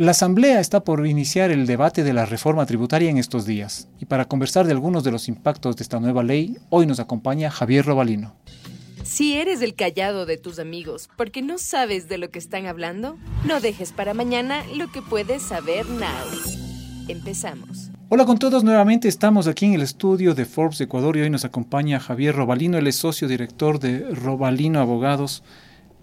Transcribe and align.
La 0.00 0.12
Asamblea 0.12 0.60
está 0.60 0.82
por 0.82 1.06
iniciar 1.06 1.50
el 1.50 1.66
debate 1.66 2.02
de 2.02 2.14
la 2.14 2.24
reforma 2.24 2.64
tributaria 2.64 3.10
en 3.10 3.18
estos 3.18 3.44
días 3.44 3.86
y 3.98 4.06
para 4.06 4.24
conversar 4.24 4.64
de 4.64 4.72
algunos 4.72 5.04
de 5.04 5.10
los 5.10 5.28
impactos 5.28 5.76
de 5.76 5.82
esta 5.82 6.00
nueva 6.00 6.22
ley, 6.22 6.56
hoy 6.70 6.86
nos 6.86 7.00
acompaña 7.00 7.50
Javier 7.50 7.84
Robalino. 7.84 8.34
Si 9.02 9.34
eres 9.34 9.60
el 9.60 9.74
callado 9.74 10.24
de 10.24 10.38
tus 10.38 10.58
amigos 10.58 11.10
porque 11.18 11.42
no 11.42 11.58
sabes 11.58 12.08
de 12.08 12.16
lo 12.16 12.30
que 12.30 12.38
están 12.38 12.64
hablando, 12.64 13.18
no 13.44 13.60
dejes 13.60 13.92
para 13.92 14.14
mañana 14.14 14.64
lo 14.74 14.90
que 14.90 15.02
puedes 15.02 15.42
saber 15.42 15.84
now. 15.90 16.08
Empezamos. 17.06 17.90
Hola 18.08 18.24
con 18.24 18.38
todos, 18.38 18.64
nuevamente 18.64 19.06
estamos 19.06 19.48
aquí 19.48 19.66
en 19.66 19.74
el 19.74 19.82
estudio 19.82 20.34
de 20.34 20.46
Forbes 20.46 20.80
Ecuador 20.80 21.18
y 21.18 21.20
hoy 21.20 21.28
nos 21.28 21.44
acompaña 21.44 22.00
Javier 22.00 22.36
Robalino, 22.36 22.78
él 22.78 22.86
es 22.86 22.96
socio 22.96 23.28
director 23.28 23.78
de 23.78 23.98
Robalino 24.14 24.80
Abogados, 24.80 25.42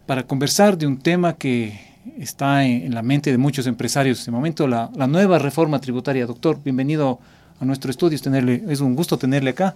para 0.06 0.28
conversar 0.28 0.78
de 0.78 0.86
un 0.86 1.00
tema 1.00 1.34
que 1.34 1.97
está 2.18 2.66
en, 2.66 2.94
la 2.94 3.02
mente 3.02 3.32
de 3.32 3.38
muchos 3.38 3.68
empresarios 3.68 4.18
en 4.18 4.22
este 4.22 4.32
momento, 4.32 4.68
la, 4.68 4.90
nueva 5.08 5.40
reforma 5.40 5.80
tributaria. 5.80 6.26
Doctor, 6.26 6.60
bienvenido 6.64 7.20
a 7.60 7.66
nuestro 7.66 7.92
estudio, 7.92 8.16
es, 8.16 8.22
tenerle, 8.22 8.64
es 8.70 8.82
un 8.82 8.96
gusto 8.96 9.18
tenerle 9.18 9.52
acá. 9.52 9.76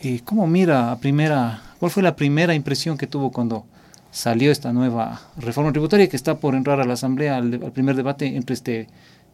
Eh, 0.00 0.20
¿Cómo 0.24 0.46
mira 0.46 0.92
a 0.92 0.98
primera, 0.98 1.62
cuál 1.78 1.90
fue 1.90 2.02
la 2.02 2.16
primera 2.16 2.54
impresión 2.54 2.98
que 2.98 3.06
tuvo 3.06 3.30
cuando 3.30 3.64
salió 4.10 4.52
esta 4.52 4.72
nueva 4.72 5.20
reforma 5.36 5.72
tributaria 5.72 6.08
que 6.08 6.16
está 6.16 6.36
por 6.38 6.54
entrar 6.54 6.80
a 6.80 6.84
la 6.84 6.94
Asamblea 6.94 7.36
al, 7.36 7.58
primer 7.72 7.96
debate 7.96 8.36
entre 8.36 8.54
este 8.54 8.88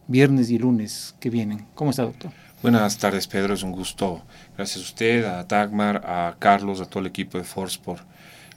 viernes 0.07 0.49
y 0.49 0.57
lunes 0.57 1.15
que 1.19 1.29
vienen? 1.29 1.65
¿Cómo 1.75 1.91
está, 1.91 2.03
doctor? 2.03 2.31
Buenas 2.61 2.97
tardes, 2.97 3.27
Pedro. 3.27 3.53
Es 3.53 3.63
un 3.63 3.71
gusto. 3.71 4.21
Gracias 4.55 4.77
a 4.85 4.87
usted, 4.87 5.25
a 5.25 5.43
Dagmar, 5.43 5.97
a 6.05 6.35
Carlos, 6.37 6.79
a 6.79 6.85
todo 6.85 6.99
el 6.99 7.07
equipo 7.07 7.37
de 7.37 7.43
Force 7.43 7.79
por 7.83 7.99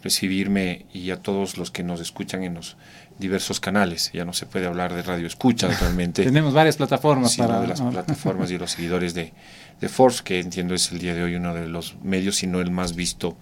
recibirme 0.03 0.87
y 0.93 1.11
a 1.11 1.17
todos 1.17 1.57
los 1.57 1.71
que 1.71 1.83
nos 1.83 2.01
escuchan 2.01 2.45
en 2.45 2.55
los 2.55 2.77
diversos 3.19 3.61
canales. 3.61 4.11
Ya 4.13 4.25
no 4.25 4.33
se 4.33 4.47
puede 4.47 4.67
hablar 4.67 4.93
de 4.93 5.03
radio 5.03 5.27
escucha 5.27 5.69
realmente. 5.69 6.23
Tenemos 6.25 6.53
varias 6.53 6.77
plataformas 6.77 7.37
para 7.37 7.61
de 7.61 7.69
las 7.69 7.81
plataformas 7.81 8.51
y 8.51 8.59
los 8.59 8.73
seguidores 8.73 9.15
de, 9.15 9.33
de, 9.81 9.89
Force, 9.89 10.23
que 10.23 10.41
entiendo 10.41 10.75
es 10.75 10.93
el 10.93 10.99
día 10.99 11.15
de 11.15 11.23
hoy 11.23 11.37
uno 11.37 11.55
de 11.55 11.69
los 11.69 11.97
medios, 12.03 12.37
si 12.37 12.47
no 12.47 12.61
el 12.61 12.71
más 12.71 12.95
visto 12.95 13.37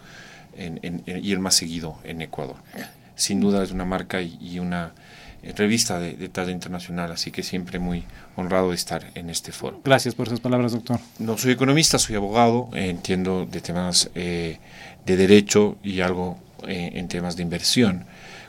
y 1.06 1.32
el 1.32 1.38
más 1.38 1.54
seguido 1.54 1.98
en 2.04 2.22
Ecuador. 2.22 2.56
Sin 3.14 3.40
duda 3.40 3.62
es 3.62 3.72
una 3.72 3.84
marca 3.84 4.20
y, 4.20 4.58
una 4.58 4.86
eh, 4.86 4.92
revista 5.56 5.98
de, 5.98 6.14
de, 6.14 6.28
talla 6.28 6.52
internacional, 6.52 7.10
así 7.10 7.30
que 7.30 7.42
siempre 7.42 7.78
muy 7.78 8.04
honrado 8.36 8.70
de 8.70 8.76
estar 8.76 9.10
en 9.14 9.28
este 9.28 9.52
foro. 9.52 9.80
Gracias 9.84 10.14
por 10.14 10.28
esas 10.28 10.40
palabras, 10.40 10.72
doctor. 10.72 11.00
No 11.18 11.36
soy 11.36 11.52
economista, 11.52 11.98
soy 11.98 12.16
abogado, 12.16 12.68
entiendo 12.74 13.46
de 13.46 13.60
temas 13.60 14.10
eh, 14.14 14.58
de 15.04 15.16
derecho 15.16 15.76
y 15.82 16.00
algo 16.00 16.38
eh, 16.66 16.92
en 16.94 17.08
temas 17.08 17.36
de 17.36 17.42
inversión 17.42 18.04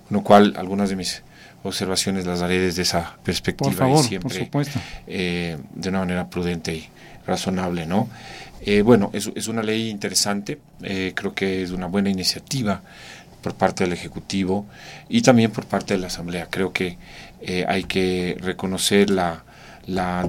con 0.08 0.18
lo 0.18 0.24
cual 0.24 0.54
algunas 0.58 0.90
de 0.90 0.96
mis 0.96 1.24
observaciones 1.64 2.26
las 2.26 2.42
haré 2.42 2.60
desde 2.60 2.82
esa 2.82 3.18
perspectiva 3.24 3.90
y 3.90 3.98
siempre 4.04 4.50
eh, 5.08 5.58
de 5.74 5.90
una 5.90 6.00
manera 6.00 6.30
prudente 6.30 6.76
y 6.76 6.88
razonable, 7.26 7.86
¿no? 7.86 8.10
Eh, 8.66 8.82
bueno, 8.82 9.10
es, 9.14 9.30
es, 9.36 9.48
una 9.48 9.62
ley 9.62 9.90
interesante, 9.90 10.60
eh, 10.82 11.14
creo 11.16 11.34
que 11.34 11.64
es 11.64 11.72
una 11.72 11.88
buena 11.88 12.10
iniciativa 12.10 12.82
por 13.44 13.54
parte 13.54 13.84
del 13.84 13.94
Ejecutivo 13.94 14.66
y 15.10 15.22
también 15.22 15.52
por 15.52 15.66
parte 15.66 15.94
de 15.94 16.00
la 16.00 16.08
Asamblea. 16.08 16.48
Creo 16.50 16.74
que 16.74 16.98
hay 17.68 17.84
que 17.84 18.38
reconocer 18.40 19.10
la, 19.10 19.44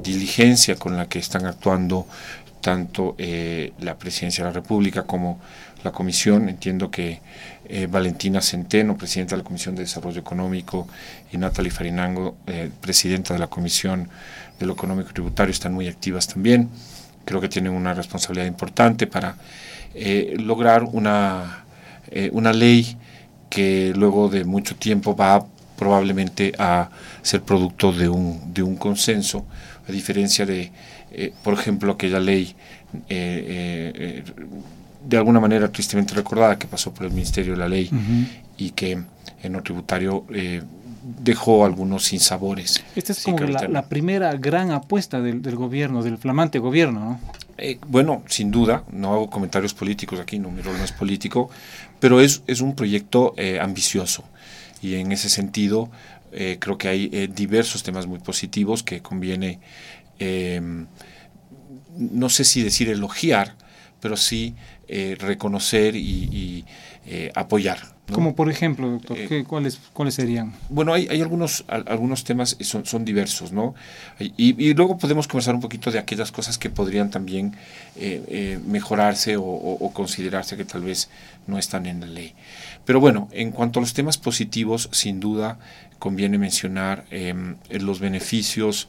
diligencia 0.02 0.74
con 0.74 0.96
la 0.96 1.06
que 1.06 1.20
están 1.20 1.46
actuando 1.46 2.06
tanto 2.60 3.16
la 3.78 3.96
Presidencia 3.96 4.42
de 4.42 4.50
la 4.50 4.54
República 4.54 5.04
como 5.04 5.38
la 5.84 5.92
Comisión. 5.92 6.48
Entiendo 6.48 6.90
que 6.90 7.20
eh, 7.66 7.86
Valentina 7.86 8.40
Centeno, 8.40 8.96
presidenta 8.96 9.36
de 9.36 9.42
la 9.42 9.44
Comisión 9.44 9.74
de 9.74 9.82
Desarrollo 9.82 10.20
Económico, 10.20 10.88
y 11.30 11.36
Natalie 11.36 11.70
Farinango, 11.70 12.36
eh, 12.46 12.70
presidenta 12.80 13.34
de 13.34 13.40
la 13.40 13.46
Comisión 13.46 14.08
de 14.58 14.66
lo 14.66 14.72
Económico 14.72 15.10
y 15.10 15.12
Tributario, 15.14 15.52
están 15.52 15.72
muy 15.72 15.86
activas 15.86 16.26
también. 16.26 16.68
Creo 17.24 17.40
que 17.40 17.48
tienen 17.48 17.72
una 17.72 17.94
responsabilidad 17.94 18.46
importante 18.46 19.06
para 19.06 19.36
eh, 19.94 20.34
lograr 20.38 20.82
una, 20.82 21.64
una 22.32 22.52
ley 22.52 22.96
que 23.54 23.92
luego 23.94 24.28
de 24.28 24.44
mucho 24.44 24.74
tiempo 24.76 25.14
va 25.14 25.46
probablemente 25.76 26.52
a 26.58 26.90
ser 27.22 27.42
producto 27.42 27.92
de 27.92 28.08
un, 28.08 28.52
de 28.52 28.62
un 28.62 28.76
consenso, 28.76 29.46
a 29.88 29.92
diferencia 29.92 30.44
de, 30.46 30.72
por 31.42 31.54
ejemplo, 31.54 31.92
aquella 31.92 32.18
ley 32.20 32.54
de 35.04 35.16
alguna 35.16 35.40
manera 35.40 35.70
tristemente 35.70 36.14
recordada 36.14 36.58
que 36.58 36.66
pasó 36.66 36.92
por 36.92 37.06
el 37.06 37.12
Ministerio 37.12 37.52
de 37.52 37.58
la 37.58 37.68
Ley 37.68 37.90
y 38.56 38.70
que 38.70 39.02
en 39.42 39.52
lo 39.52 39.62
tributario 39.62 40.24
eh, 40.32 40.62
dejó 41.22 41.64
algunos 41.64 42.04
sinsabores. 42.04 42.82
Esta 42.96 43.12
es 43.12 43.22
como 43.22 43.38
la, 43.38 43.88
primera 43.88 44.34
gran 44.36 44.70
apuesta 44.70 45.20
del, 45.20 45.40
gobierno, 45.56 46.02
del 46.02 46.16
flamante 46.16 46.58
gobierno, 46.58 47.00
¿no? 47.00 47.20
Eh, 47.58 47.78
bueno, 47.86 48.22
sin 48.26 48.50
duda, 48.50 48.84
no 48.90 49.12
hago 49.12 49.30
comentarios 49.30 49.74
políticos 49.74 50.20
aquí, 50.20 50.38
no, 50.38 50.50
mi 50.50 50.62
rol 50.62 50.76
no 50.76 50.84
es 50.84 50.92
político, 50.92 51.50
pero 52.00 52.20
es, 52.20 52.42
es 52.46 52.60
un 52.60 52.74
proyecto 52.74 53.34
eh, 53.36 53.58
ambicioso. 53.60 54.24
Y 54.82 54.94
en 54.96 55.12
ese 55.12 55.28
sentido 55.30 55.90
creo 56.58 56.76
que 56.76 56.88
hay 56.88 57.28
diversos 57.28 57.84
temas 57.84 58.08
muy 58.08 58.18
positivos 58.18 58.82
que 58.82 59.00
conviene, 59.00 59.60
no 61.96 62.28
sé 62.28 62.42
si 62.42 62.60
decir 62.60 62.88
elogiar, 62.88 63.54
pero 64.04 64.18
sí 64.18 64.54
eh, 64.86 65.16
reconocer 65.18 65.96
y, 65.96 66.66
eh, 67.06 67.30
apoyar. 67.34 67.94
Como 68.12 68.34
por 68.34 68.50
ejemplo, 68.50 68.90
doctor, 68.90 69.16
eh, 69.18 69.44
¿cuáles, 69.46 69.80
¿cuáles 69.94 70.14
serían? 70.14 70.52
Bueno, 70.68 70.92
hay, 70.92 71.08
hay 71.08 71.22
algunos, 71.22 71.64
algunos 71.68 72.24
temas, 72.24 72.56
son, 72.60 72.84
son 72.84 73.04
diversos, 73.04 73.50
¿no? 73.50 73.74
Y, 74.18 74.74
luego 74.74 74.98
podemos 74.98 75.26
conversar 75.26 75.54
un 75.54 75.62
poquito 75.62 75.90
de 75.90 75.98
aquellas 75.98 76.30
cosas 76.30 76.58
que 76.58 76.68
podrían 76.68 77.10
también 77.10 77.56
mejorarse 78.66 79.36
o, 79.38 79.90
considerarse 79.94 80.54
que 80.58 80.66
tal 80.66 80.82
vez 80.82 81.08
no 81.46 81.58
están 81.58 81.86
en 81.86 82.00
la 82.00 82.06
ley. 82.06 82.34
Pero 82.84 83.00
bueno, 83.00 83.28
en 83.32 83.52
cuanto 83.52 83.78
a 83.78 83.82
los 83.82 83.94
temas 83.94 84.18
positivos, 84.18 84.90
sin 84.92 85.18
duda 85.18 85.58
conviene 85.98 86.36
mencionar 86.36 87.06
em, 87.10 87.56
los 87.70 88.00
beneficios 88.00 88.88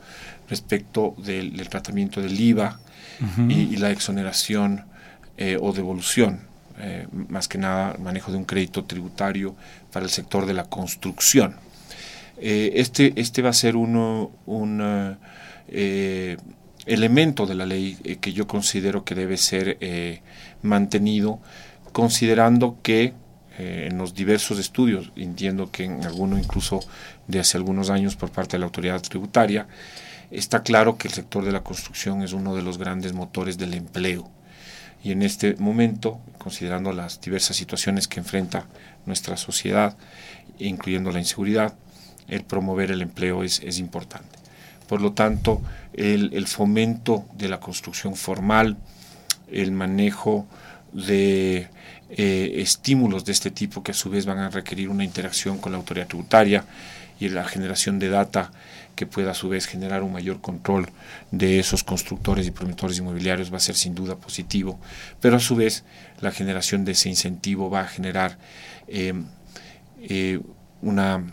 respecto 0.50 1.16
del, 1.18 1.68
tratamiento 1.70 2.22
del 2.22 2.40
IVA 2.40 2.80
y, 3.50 3.78
la 3.78 3.92
exoneración 3.92 4.86
eh, 5.38 5.58
o 5.60 5.72
devolución, 5.72 6.42
eh, 6.80 7.08
más 7.30 7.48
que 7.48 7.58
nada 7.58 7.96
manejo 8.00 8.32
de 8.32 8.38
un 8.38 8.46
crédito 8.46 8.84
tributario 8.84 9.56
para 9.92 10.06
el 10.06 10.12
sector 10.12 10.46
de 10.46 10.54
la 10.54 10.66
construcción. 10.66 11.56
Eh, 12.38 12.74
este, 12.76 13.14
este 13.16 13.42
va 13.42 13.50
a 13.50 13.54
ser 13.54 13.76
uno, 13.76 14.32
un 14.46 15.18
elemento 16.86 17.46
de 17.46 17.56
la 17.56 17.66
ley 17.66 17.96
que 18.20 18.34
yo 18.34 18.46
considero 18.46 19.04
que 19.04 19.16
debe 19.16 19.38
ser 19.38 19.80
mantenido, 20.62 21.40
considerando 21.92 22.78
que 22.84 23.14
en 23.58 23.98
los 23.98 24.14
diversos 24.14 24.60
estudios, 24.60 25.12
entiendo 25.16 25.72
que 25.72 25.86
en 25.86 26.04
alguno 26.04 26.38
incluso 26.38 26.82
de 27.28 27.40
hace 27.40 27.58
algunos 27.58 27.90
años 27.90 28.16
por 28.16 28.32
parte 28.32 28.54
de 28.54 28.60
la 28.60 28.66
autoridad 28.66 29.02
tributaria, 29.02 29.68
está 30.30 30.62
claro 30.62 30.98
que 30.98 31.08
el 31.08 31.14
sector 31.14 31.46
de 31.46 31.52
la 31.52 31.64
construcción 31.64 32.22
es 32.22 32.34
uno 32.34 32.56
de 32.56 32.62
los 32.62 32.78
grandes 32.78 33.14
motores 33.14 33.58
del 33.58 33.74
empleo 33.74 34.30
y 35.04 35.12
en 35.12 35.22
este 35.22 35.56
momento, 35.56 36.20
considerando 36.38 36.92
las 36.92 37.22
diversas 37.22 37.56
situaciones 37.56 38.08
que 38.08 38.20
enfrenta 38.20 38.66
nuestra 39.06 39.38
sociedad, 39.38 39.96
incluyendo 40.60 41.12
la 41.12 41.20
inseguridad, 41.20 41.76
el 42.28 42.44
promover 42.44 42.92
el 42.92 43.02
empleo 43.02 43.44
es, 43.44 43.62
es 43.62 43.78
importante. 43.80 44.36
Por 44.88 45.02
lo 45.02 45.14
tanto, 45.14 45.62
el, 45.94 46.48
fomento 46.48 47.26
de 47.34 47.50
la 47.50 47.60
construcción 47.60 48.16
formal, 48.16 48.78
el 49.52 49.72
manejo 49.72 50.46
de 50.94 51.68
eh, 52.10 52.54
estímulos 52.58 53.26
de 53.26 53.32
este 53.32 53.52
tipo 53.52 53.84
que 53.84 53.92
a 53.92 53.96
su 53.96 54.10
vez 54.10 54.26
van 54.26 54.38
a 54.38 54.50
requerir 54.50 54.90
una 54.90 55.04
interacción 55.04 55.58
con 55.58 55.72
la 55.72 55.78
autoridad 55.78 56.08
tributaria 56.08 56.66
y 57.20 57.30
la 57.30 57.46
generación 57.46 57.98
de 58.00 58.10
data 58.10 58.52
que 58.96 59.06
pueda 59.06 59.32
a 59.32 59.34
su 59.34 59.50
vez 59.50 59.66
generar 59.66 60.04
un 60.04 60.14
mayor 60.14 60.42
control 60.42 60.90
de 61.32 61.60
esos 61.60 61.84
constructores 61.84 62.48
y 62.48 62.52
promotores 62.52 62.98
inmobiliarios 62.98 63.52
va 63.52 63.58
a 63.58 63.62
ser 63.62 63.76
sin 63.76 63.96
duda 63.96 64.16
positivo, 64.16 64.80
pero 65.22 65.38
a 65.38 65.40
su 65.40 65.56
vez 65.56 65.84
la 66.22 66.32
generación 66.32 66.86
de 66.86 66.94
ese 66.94 67.10
incentivo 67.10 67.70
va 67.70 67.82
a 67.82 67.88
generar 67.88 68.38
eh, 68.88 69.14
eh, 70.02 70.40
una 70.82 71.24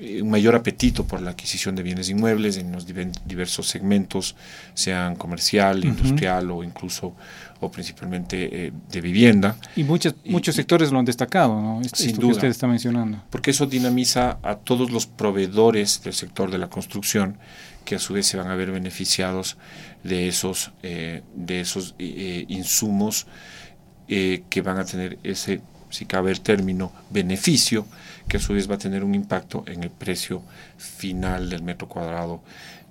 un 0.00 0.30
mayor 0.30 0.54
apetito 0.54 1.04
por 1.04 1.20
la 1.20 1.30
adquisición 1.30 1.74
de 1.74 1.82
bienes 1.82 2.08
inmuebles 2.08 2.56
en 2.56 2.72
los 2.72 2.86
diversos 2.86 3.68
segmentos, 3.68 4.36
sean 4.74 5.16
comercial, 5.16 5.84
industrial 5.84 6.50
o 6.50 6.64
incluso 6.64 7.14
o 7.60 7.70
principalmente 7.70 8.66
eh, 8.66 8.72
de 8.90 9.00
vivienda. 9.00 9.56
Y 9.76 9.84
muchos, 9.84 10.14
muchos 10.24 10.54
sectores 10.54 10.90
lo 10.90 10.98
han 10.98 11.04
destacado, 11.04 11.60
¿no? 11.60 11.80
Esto, 11.80 12.20
que 12.20 12.26
usted 12.26 12.48
está 12.48 12.66
mencionando. 12.66 13.22
Porque 13.30 13.52
eso 13.52 13.66
dinamiza 13.66 14.38
a 14.42 14.56
todos 14.56 14.90
los 14.90 15.06
proveedores 15.06 16.02
del 16.02 16.14
sector 16.14 16.50
de 16.50 16.58
la 16.58 16.68
construcción 16.68 17.38
que 17.84 17.96
a 17.96 17.98
su 17.98 18.14
vez 18.14 18.26
se 18.26 18.36
van 18.36 18.48
a 18.48 18.56
ver 18.56 18.72
beneficiados 18.72 19.56
de 20.02 20.28
esos, 20.28 20.72
eh, 20.82 21.22
de 21.34 21.60
esos 21.60 21.94
eh, 21.98 22.44
insumos 22.48 23.26
que 24.08 24.60
van 24.62 24.78
a 24.78 24.84
tener 24.84 25.18
ese 25.22 25.62
si 25.92 26.06
cabe 26.06 26.30
el 26.30 26.40
término, 26.40 26.90
beneficio, 27.10 27.86
que 28.26 28.38
a 28.38 28.40
su 28.40 28.54
vez 28.54 28.68
va 28.68 28.76
a 28.76 28.78
tener 28.78 29.04
un 29.04 29.14
impacto 29.14 29.62
en 29.66 29.84
el 29.84 29.90
precio 29.90 30.42
final 30.78 31.50
del 31.50 31.62
metro 31.62 31.86
cuadrado, 31.86 32.40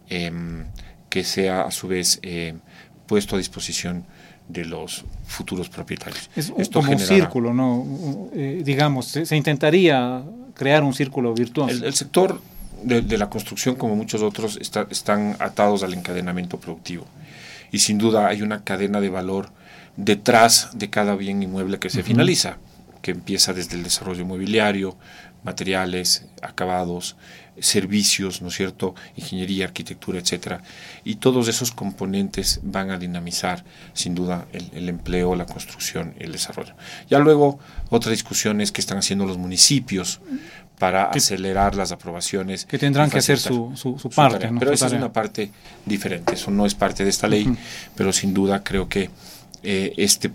em, 0.08 0.66
que 1.10 1.24
sea 1.24 1.64
a 1.64 1.72
su 1.72 1.88
vez 1.88 2.20
em, 2.22 2.60
puesto 3.08 3.36
a 3.36 3.40
disposición 3.40 4.06
de 4.48 4.66
los 4.66 5.04
futuros 5.26 5.70
propietarios. 5.70 6.30
Es 6.36 6.70
como 6.70 6.92
un 6.92 7.00
círculo, 7.00 7.54
¿no? 7.54 8.30
Eh, 8.34 8.62
digamos, 8.64 9.08
se, 9.08 9.36
intentaría 9.36 10.22
crear 10.54 10.84
un 10.84 10.94
círculo 10.94 11.34
virtuoso. 11.34 11.86
El, 11.86 11.94
sector 11.94 12.40
de, 12.84 13.18
la 13.18 13.30
construcción, 13.30 13.76
como 13.76 13.96
muchos 13.96 14.22
otros, 14.22 14.58
están 14.58 15.38
atados 15.40 15.84
al 15.84 15.94
encadenamiento 15.94 16.60
productivo. 16.60 17.06
Y 17.72 17.80
sin 17.80 17.98
duda 17.98 18.28
hay 18.28 18.42
una 18.42 18.64
cadena 18.64 19.00
de 19.00 19.10
valor 19.10 19.50
detrás 19.96 20.70
de 20.74 20.90
cada 20.90 21.16
bien 21.16 21.42
inmueble 21.44 21.80
que 21.80 21.90
se 21.90 22.04
finaliza, 22.04 22.58
que 23.02 23.12
empieza 23.12 23.54
desde 23.54 23.76
el 23.76 23.84
desarrollo 23.84 24.22
inmobiliario, 24.22 24.98
materiales, 25.44 26.26
acabados, 26.42 27.16
servicios, 27.60 28.42
¿no 28.42 28.48
es 28.48 28.56
cierto?, 28.56 28.96
ingeniería, 29.16 29.66
arquitectura, 29.66 30.20
etcétera. 30.20 30.62
Y 31.04 31.16
todos 31.16 31.48
esos 31.48 31.72
componentes 31.72 32.60
van 32.64 32.92
a 32.92 32.98
dinamizar, 32.98 33.64
sin 33.94 34.16
duda, 34.16 34.48
el, 34.52 34.90
empleo, 34.90 35.36
la 35.36 35.46
construcción 35.46 36.14
y 36.20 36.24
el 36.24 36.32
desarrollo. 36.32 36.74
Ya 37.10 37.20
luego, 37.20 37.60
otra 37.90 38.12
discusión 38.12 38.62
es 38.62 38.72
que 38.72 38.82
están 38.82 38.98
haciendo 38.98 39.26
los 39.26 39.38
municipios 39.38 40.22
para 40.78 41.06
acelerar 41.06 41.76
las 41.76 41.92
aprobaciones. 41.92 42.66
Que 42.66 42.80
tendrán 42.80 43.10
que 43.10 43.20
hacer 43.20 43.38
su, 43.38 43.72
su, 43.76 44.10
parte. 44.10 44.50
Pero 44.58 44.72
esa 44.72 44.88
es 44.88 44.94
una 44.94 45.14
parte 45.14 45.52
diferente, 45.86 46.34
eso 46.34 46.50
no 46.50 46.66
es 46.66 46.74
parte 46.74 47.04
de 47.04 47.10
esta 47.10 47.28
ley, 47.28 47.48
pero 47.96 48.12
sin 48.12 48.34
duda 48.34 48.64
creo 48.64 48.90
que 48.90 49.10
eh, 49.62 49.94
este 49.98 50.32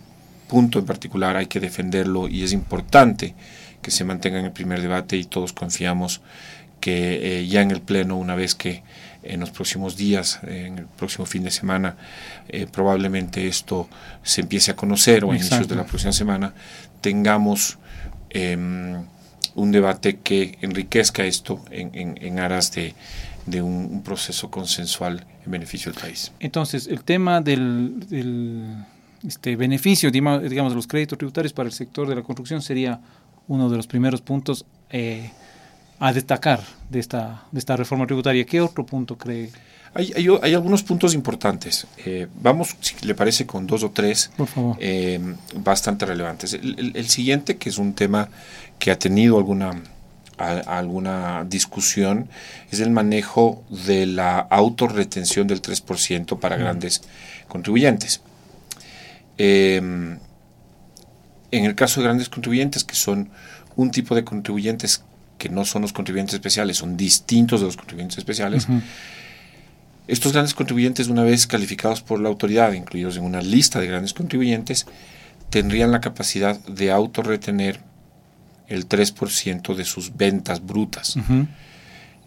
punto 0.49 0.79
en 0.79 0.87
particular 0.87 1.37
hay 1.37 1.47
que 1.47 1.61
defenderlo 1.61 2.29
y 2.29 2.43
es 2.43 2.53
importante 2.53 3.35
que 3.83 3.91
se 3.91 4.05
mantenga 4.05 4.39
en 4.39 4.47
el 4.47 4.53
primer 4.53 4.81
debate 4.81 5.17
y 5.17 5.25
todos 5.25 5.53
confiamos 5.53 6.21
que 6.81 7.41
eh, 7.41 7.47
ya 7.47 7.63
en 7.63 7.71
el 7.71 7.81
Pleno, 7.81 8.17
una 8.17 8.35
vez 8.35 8.55
que 8.55 8.83
en 9.23 9.41
los 9.41 9.51
próximos 9.51 9.97
días, 9.97 10.41
en 10.47 10.79
el 10.79 10.87
próximo 10.87 11.27
fin 11.27 11.43
de 11.43 11.51
semana, 11.51 11.97
eh, 12.49 12.67
probablemente 12.71 13.49
esto 13.49 13.89
se 14.23 14.43
empiece 14.43 14.71
a 14.71 14.77
conocer 14.77 15.25
o 15.25 15.33
a 15.33 15.37
inicios 15.37 15.69
de 15.69 15.75
la 15.75 15.85
próxima 15.85 16.13
semana, 16.13 16.55
tengamos 17.01 17.79
em, 18.31 19.05
un 19.55 19.73
debate 19.73 20.19
que 20.19 20.59
enriquezca 20.61 21.25
esto 21.25 21.65
en, 21.71 22.39
aras 22.39 22.73
de, 22.73 22.95
un, 23.63 24.03
proceso 24.03 24.51
consensual 24.51 25.25
en 25.45 25.51
beneficio 25.51 25.91
del 25.91 26.01
país. 26.01 26.33
Entonces, 26.41 26.87
el 26.87 27.03
tema 27.03 27.41
del, 27.41 28.85
este 29.27 29.57
beneficio, 29.57 30.11
digamos, 30.11 30.43
de 30.43 30.75
los 30.75 30.87
créditos 30.87 31.19
tributarios 31.19 31.53
para 31.53 31.69
el 31.69 31.73
sector 31.73 32.09
de 32.09 32.15
la 32.15 32.23
construcción 32.23 32.63
sería 32.63 33.01
uno 33.49 33.69
de 33.69 33.77
los 33.77 33.87
primeros 33.87 34.21
puntos 34.21 34.65
eh, 34.91 35.31
a 35.99 36.13
destacar 36.13 36.61
de 36.91 37.01
esta, 37.01 37.45
de 37.51 37.59
esta 37.59 37.77
reforma 37.77 38.07
tributaria. 38.07 38.45
¿Qué 38.45 38.61
otro 38.61 38.85
punto 38.85 39.17
cree? 39.17 39.51
Hay, 39.95 40.13
hay, 40.43 40.55
algunos 40.55 40.83
puntos 40.83 41.15
importantes. 41.15 41.87
Eh, 42.05 42.27
vamos, 42.43 42.77
si 42.81 42.95
le 43.07 43.15
parece, 43.15 43.47
con 43.47 43.67
dos 43.67 43.83
o 43.83 43.91
tres 43.91 44.31
eh, 44.79 45.19
bastante 45.55 46.05
relevantes. 46.05 46.53
El, 46.53 47.09
siguiente, 47.09 47.57
que 47.57 47.71
es 47.71 47.79
un 47.79 47.95
tema 47.95 48.29
que 48.79 48.91
ha 48.91 48.99
tenido 48.99 49.39
alguna, 49.39 49.83
alguna 50.37 51.45
discusión, 51.49 52.29
es 52.71 52.81
el 52.81 52.91
manejo 52.91 53.65
de 53.87 54.05
la 54.05 54.39
autorretención 54.39 55.47
del 55.47 55.63
3% 55.63 56.39
para 56.39 56.57
grandes 56.57 57.01
contribuyentes. 57.49 58.21
En 59.39 60.21
el 61.51 61.75
caso 61.75 62.01
de 62.01 62.05
grandes 62.07 62.29
contribuyentes, 62.29 62.85
que 62.85 62.95
son 62.95 63.31
un 63.77 63.91
tipo 63.91 64.15
de 64.15 64.25
contribuyentes 64.25 65.05
que 65.39 65.49
no 65.49 65.65
son 65.65 65.83
los 65.83 65.93
contribuyentes 65.93 66.35
especiales, 66.35 66.79
son 66.79 66.97
distintos 66.97 67.61
de 67.61 67.67
los 67.67 67.77
contribuyentes 67.77 68.19
especiales. 68.19 68.67
Estos 70.09 70.33
grandes 70.33 70.55
contribuyentes, 70.55 71.09
una 71.09 71.25
vez 71.25 71.47
calificados 71.47 72.01
por 72.01 72.21
la 72.21 72.29
autoridad, 72.29 72.73
incluidos 72.73 73.17
en 73.17 73.25
una 73.25 73.43
lista 73.43 73.81
de 73.81 73.89
grandes 73.89 74.15
contribuyentes, 74.15 74.87
tendrían 75.51 75.91
la 75.93 76.01
capacidad 76.01 76.59
de 76.67 76.91
autorretener 76.91 77.81
el 78.69 78.89
3% 78.89 79.75
de 79.75 79.85
sus 79.85 80.17
ventas 80.17 80.65
brutas, 80.65 81.17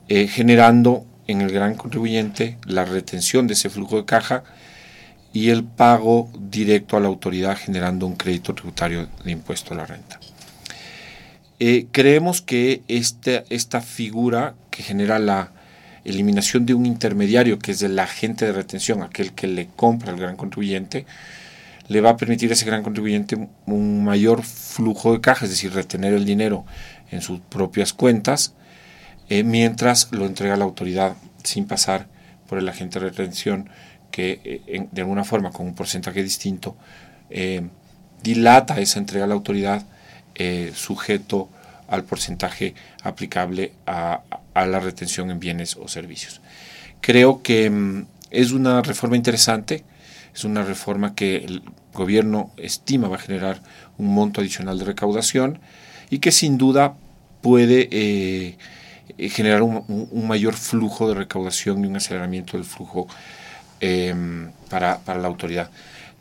eh, 0.07 0.27
generando 0.27 1.06
en 1.27 1.41
el 1.41 1.51
gran 1.51 1.75
contribuyente 1.75 2.57
la 2.65 2.85
retención 2.85 3.47
de 3.47 3.53
ese 3.53 3.69
flujo 3.69 3.97
de 3.97 4.06
caja 4.06 4.44
y 5.34 5.50
el 5.50 5.64
pago 5.64 6.30
directo 6.40 6.98
a 6.98 7.00
la 7.00 7.08
autoridad 7.08 7.58
generando 7.58 8.06
un 8.06 8.16
crédito 8.16 8.54
tributario 8.56 9.08
de 9.24 9.31
impuesto 9.31 9.74
a 9.74 9.78
la 9.78 9.86
renta. 9.86 10.20
Eh, 11.60 11.88
creemos 11.92 12.42
que 12.42 12.81
esta, 12.88 13.44
esta 13.50 13.81
figura 13.81 14.56
que 14.72 14.81
genera 14.81 15.20
la 15.20 15.52
eliminación 16.06 16.66
de 16.66 16.74
un 16.74 16.86
intermediario, 16.86 17.60
que 17.60 17.72
es 17.72 17.81
el 17.81 18.00
agente 18.00 18.46
de 18.46 18.54
retención, 18.54 19.04
aquel 19.04 19.34
que 19.34 19.48
le 19.48 19.68
compra 19.76 20.12
al 20.12 20.20
gran 20.20 20.38
contribuyente, 20.38 21.06
le 21.90 22.02
va 22.02 22.12
a 22.12 22.18
permitir 22.18 22.50
a 22.50 22.54
ese 22.54 22.66
gran 22.66 22.84
contribuyente 22.84 23.50
un 23.66 24.04
mayor 24.04 24.44
flujo 24.44 25.12
de 25.12 25.22
caja, 25.22 25.46
es 25.46 25.52
decir, 25.52 25.74
retener 25.74 26.14
el 26.14 26.24
dinero 26.24 26.66
en 27.12 27.22
sus 27.22 27.40
propias 27.40 27.94
cuentas, 27.94 28.54
eh, 29.28 29.44
mientras 29.44 30.12
lo 30.12 30.26
entrega 30.26 30.54
a 30.54 30.58
la 30.58 30.66
autoridad 30.66 31.16
sin 31.44 31.66
pasar 31.66 32.08
por 32.48 32.58
el 32.58 32.70
agente 32.70 33.00
de 33.00 33.10
retención, 33.10 33.70
que 34.11 34.39
eh, 34.44 34.88
de 34.91 35.01
alguna 35.01 35.23
forma, 35.23 35.51
con 35.51 35.65
un 35.65 35.75
porcentaje 35.75 36.23
distinto, 36.23 36.75
dilata 38.21 38.79
esa 38.79 39.00
entrega 39.00 39.25
a 39.25 39.27
la 39.27 39.35
autoridad 39.35 39.85
eh, 40.35 40.71
sujeto 40.73 41.50
al 41.88 42.03
porcentaje 42.03 42.75
aplicable 43.03 43.73
a, 43.85 44.21
la 44.56 44.79
retención 44.79 45.31
en 45.31 45.39
bienes 45.39 45.75
o 45.75 45.88
servicios. 45.88 46.41
Creo 47.01 47.41
que 47.41 47.69
mm, 47.69 48.06
es 48.29 48.51
una 48.51 48.81
reforma 48.81 49.15
interesante, 49.15 49.83
es 50.33 50.44
una 50.44 50.63
reforma 50.63 51.15
que 51.15 51.38
el 51.38 51.63
gobierno 51.94 52.51
estima 52.57 53.07
va 53.07 53.15
a 53.15 53.19
generar 53.19 53.61
un 53.97 54.13
monto 54.13 54.41
adicional 54.41 54.77
de 54.77 54.85
recaudación 54.85 55.59
y 56.09 56.19
que 56.19 56.31
sin 56.31 56.57
duda 56.57 56.95
puede 57.41 57.89
eh, 57.91 58.57
generar 59.29 59.63
un, 59.63 60.09
mayor 60.27 60.53
flujo 60.53 61.07
de 61.09 61.15
recaudación 61.15 61.83
y 61.83 61.88
un 61.88 61.95
aceleramiento 61.95 62.57
del 62.57 62.65
flujo 62.65 63.07
em, 63.80 64.52
para, 64.70 65.00
para 65.00 65.20
la 65.20 65.28
autoridad 65.28 65.70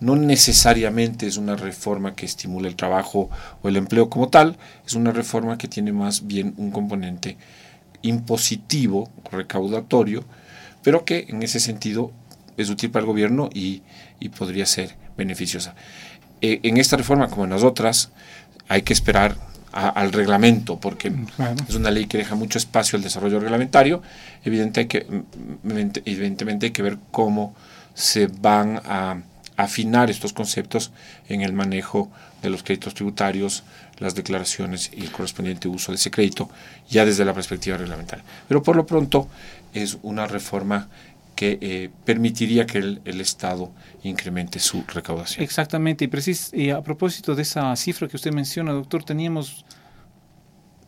no 0.00 0.16
necesariamente 0.16 1.26
es 1.26 1.36
una 1.36 1.56
reforma 1.56 2.14
que 2.14 2.26
estimule 2.26 2.68
el 2.68 2.76
trabajo 2.76 3.30
o 3.62 3.68
el 3.68 3.76
empleo 3.76 4.08
como 4.08 4.28
tal, 4.28 4.56
es 4.86 4.94
una 4.94 5.10
reforma 5.10 5.58
que 5.58 5.68
tiene 5.68 5.92
más 5.92 6.26
bien 6.26 6.54
un 6.56 6.70
componente 6.70 7.36
impositivo, 8.02 9.10
recaudatorio, 9.30 10.24
pero 10.82 11.04
que 11.04 11.26
en 11.28 11.42
ese 11.42 11.58
sentido 11.58 12.12
es 12.56 12.70
útil 12.70 12.90
para 12.90 13.02
el 13.02 13.06
gobierno 13.06 13.50
y, 13.52 13.82
podría 14.36 14.66
ser 14.66 14.94
beneficiosa. 15.16 15.74
Eh, 16.40 16.60
en 16.62 16.76
esta 16.76 16.96
reforma, 16.96 17.28
como 17.28 17.44
en 17.44 17.50
las 17.50 17.64
otras, 17.64 18.10
hay 18.68 18.82
que 18.82 18.92
esperar 18.92 19.36
al 19.72 20.12
reglamento, 20.12 20.78
porque 20.80 21.12
es 21.68 21.74
una 21.74 21.90
ley 21.90 22.06
que 22.06 22.18
deja 22.18 22.34
mucho 22.34 22.58
espacio 22.58 22.96
al 22.96 23.02
desarrollo 23.02 23.40
reglamentario. 23.40 24.02
Evidente 24.44 24.88
evidentemente 26.04 26.66
hay 26.66 26.72
que 26.72 26.82
ver 26.82 26.98
cómo 27.10 27.54
se 27.94 28.28
van 28.28 28.80
a 28.84 29.20
afinar 29.56 30.08
estos 30.08 30.32
conceptos 30.32 30.92
en 31.28 31.42
el 31.42 31.52
manejo 31.52 32.10
de 32.42 32.50
los 32.50 32.62
créditos 32.62 32.94
tributarios, 32.94 33.64
las 33.98 34.14
declaraciones 34.14 34.90
y 34.96 35.00
el 35.00 35.10
correspondiente 35.10 35.66
uso 35.66 35.90
de 35.90 35.96
ese 35.96 36.12
crédito, 36.12 36.48
ya 36.88 37.04
desde 37.04 37.24
la 37.24 37.34
perspectiva 37.34 37.76
reglamentaria. 37.76 38.24
Pero 38.46 38.62
por 38.62 38.76
lo 38.76 38.86
pronto 38.86 39.28
es 39.74 39.98
una 40.02 40.28
reforma 40.28 40.88
que 41.38 41.56
eh, 41.60 41.90
permitiría 42.04 42.66
que 42.66 42.78
el, 42.78 43.20
Estado 43.20 43.70
incremente 44.02 44.58
su 44.58 44.82
recaudación. 44.92 45.44
Exactamente, 45.44 46.04
y, 46.04 46.08
precis 46.08 46.50
y 46.52 46.70
a 46.70 46.82
propósito 46.82 47.36
de 47.36 47.42
esa 47.42 47.76
cifra 47.76 48.08
que 48.08 48.16
usted 48.16 48.32
menciona, 48.32 48.72
doctor, 48.72 49.04
teníamos, 49.04 49.64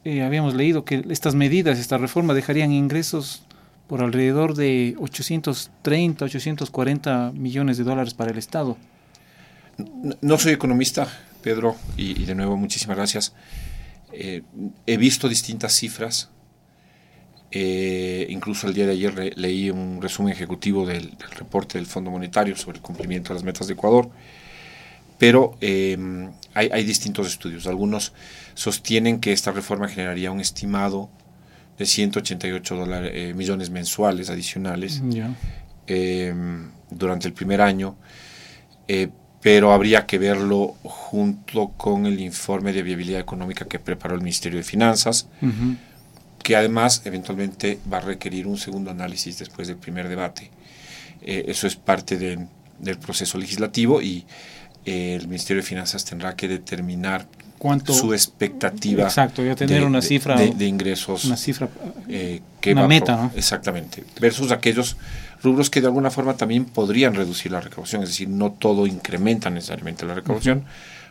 eh, 0.02 0.25
habíamos 0.25 0.54
leído 0.54 0.85
que 0.85 1.04
estas 1.09 1.37
medidas, 1.37 1.78
esta 1.78 1.99
reforma 1.99 2.35
dejarían 2.35 2.73
ingresos 2.73 3.45
por 3.87 4.02
alrededor 4.02 4.57
de 4.57 4.97
830, 4.99 6.25
840 6.25 7.30
millones 7.33 7.78
de 7.78 7.85
dólares 7.85 8.14
para 8.14 8.33
el 8.33 8.38
Estado. 8.38 8.76
No, 10.21 10.37
soy 10.37 10.52
economista, 10.52 11.07
Pedro, 11.42 11.76
y, 11.97 12.25
de 12.25 12.35
nuevo 12.35 12.57
muchísimas 12.57 12.97
gracias. 12.97 13.35
Eh, 14.12 14.42
he 14.85 14.97
visto 14.97 15.28
distintas 15.28 15.75
cifras. 15.75 16.28
Eh, 17.52 18.26
incluso 18.30 18.69
el 18.69 18.75
día 18.75 18.87
de 18.87 18.92
ayer 18.92 19.37
leí 19.37 19.71
un 19.71 20.00
resumen 20.00 20.33
ejecutivo 20.33 20.87
del, 20.87 21.12
reporte 21.37 21.78
del 21.78 21.87
Fondo 21.87 22.11
Monetario 22.11 22.57
sobre 22.57 22.78
el 22.78 22.83
cumplimiento 22.83 23.28
de 23.28 23.35
las 23.35 23.45
metas 23.45 23.66
de 23.66 23.75
Ecuador. 23.75 24.11
Pero 25.19 25.57
em, 25.61 26.30
hay, 26.54 26.71
hay 26.73 26.85
distintos 26.85 27.26
estudios. 27.26 27.66
Algunos 27.66 28.12
sostienen 28.54 29.21
que 29.21 29.33
esta 29.33 29.52
reforma 29.52 29.88
generaría 29.88 30.30
un 30.30 30.40
estimado 30.40 31.11
de 31.80 31.87
188 31.87 32.76
dólares, 32.76 33.11
eh, 33.14 33.33
millones 33.35 33.71
mensuales 33.71 34.28
adicionales 34.28 35.00
eh, 35.87 36.35
durante 36.90 37.26
el 37.26 37.33
primer 37.33 37.62
año. 37.62 37.97
Eh, 38.87 39.09
pero 39.40 39.73
habría 39.73 40.04
que 40.04 40.19
verlo 40.19 40.75
junto 40.83 41.69
con 41.78 42.04
el 42.04 42.21
informe 42.21 42.75
de 42.75 42.83
viabilidad 42.83 43.21
económica 43.21 43.64
que 43.64 43.78
preparó 43.78 44.14
el 44.14 44.21
Ministerio 44.21 44.59
de 44.59 44.64
Finanzas, 44.64 45.28
que 46.42 46.56
además 46.56 47.02
eventualmente 47.04 47.78
va 47.92 47.99
a 47.99 48.00
requerir 48.00 48.47
un 48.47 48.56
segundo 48.56 48.90
análisis 48.90 49.38
después 49.38 49.68
del 49.68 49.76
primer 49.76 50.09
debate. 50.09 50.50
Eh, 51.23 51.44
eso 51.49 51.66
es 51.66 51.76
parte 51.76 52.16
del 52.16 52.99
proceso 52.99 53.38
legislativo 53.38 54.00
y 54.00 54.25
eh, 54.85 55.16
el 55.20 55.28
Ministerio 55.28 55.62
de 55.62 55.68
Finanzas 55.68 56.04
tendrá 56.04 56.35
que 56.35 56.49
determinar 56.49 57.26
¿Cuánto, 57.59 57.92
su 57.92 58.14
expectativa 58.14 59.02
exacto, 59.02 59.42
a 59.42 59.54
tener 59.54 59.80
de, 59.80 59.87
una 59.87 60.00
cifra, 60.00 60.35
de, 60.35 60.66
ingresos. 60.66 61.26
Una 61.26 61.37
cifra, 61.37 61.68
eh, 62.09 62.40
que 62.59 62.73
una 62.73 62.88
meta, 62.88 63.16
¿no? 63.16 63.32
Exactamente. 63.37 64.02
Versus 64.18 64.50
aquellos 64.50 64.97
rubros 65.42 65.68
que 65.68 65.82
de 65.82 65.88
alguna 65.88 66.11
forma 66.11 66.38
también 66.38 66.64
podrían 66.64 67.14
reducir 67.14 67.52
la 67.52 67.61
recaudación, 67.61 68.02
es 68.02 68.09
decir, 68.09 68.30
no 68.30 68.52
todo 68.52 68.87
incrementa 68.87 69.50
necesariamente 69.50 70.06
la 70.06 70.14
recaudación. 70.14 70.64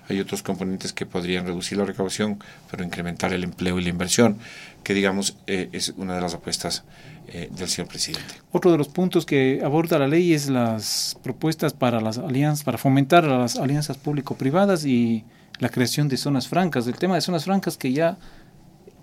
Hay 0.09 0.19
otros 0.19 0.41
componentes 0.43 0.91
que 0.91 1.05
podrían 1.05 1.45
reducir 1.45 1.77
la 1.77 1.85
recaudación, 1.85 2.39
pero 2.69 2.83
incrementar 2.83 3.31
el 3.31 3.43
empleo 3.43 3.79
y 3.79 3.83
la 3.83 3.89
inversión, 3.89 4.37
que 4.83 4.93
digamos 4.93 5.37
eh, 5.47 5.69
es 5.71 5.93
una 5.97 6.15
de 6.15 6.21
las 6.21 6.33
apuestas 6.33 6.83
eh, 7.27 7.49
del 7.55 7.69
señor 7.69 7.89
presidente. 7.89 8.35
Otro 8.51 8.71
de 8.71 8.77
los 8.79 8.87
puntos 8.87 9.25
que 9.25 9.61
aborda 9.63 9.99
la 9.99 10.07
ley 10.07 10.33
es 10.33 10.49
las 10.49 11.15
propuestas 11.21 11.73
para 11.73 12.01
las 12.01 12.17
alianzas, 12.17 12.63
para 12.63 12.79
fomentar 12.79 13.23
las 13.23 13.57
alianzas 13.57 13.97
público-privadas 13.97 14.83
y 14.85 15.23
la 15.59 15.69
creación 15.69 16.07
de 16.07 16.17
zonas 16.17 16.47
francas. 16.47 16.87
El 16.87 16.95
tema 16.95 17.15
de 17.15 17.21
zonas 17.21 17.45
francas 17.45 17.77
que 17.77 17.93
ya 17.93 18.17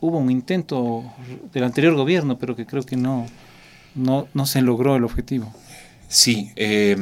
hubo 0.00 0.18
un 0.18 0.30
intento 0.30 1.04
del 1.52 1.64
anterior 1.64 1.94
gobierno, 1.94 2.36
pero 2.38 2.56
que 2.56 2.66
creo 2.66 2.82
que 2.82 2.96
no, 2.96 3.26
no, 3.94 4.26
no 4.34 4.46
se 4.46 4.60
logró 4.60 4.96
el 4.96 5.04
objetivo. 5.04 5.52
Sí, 6.08 6.50
eh, 6.56 6.96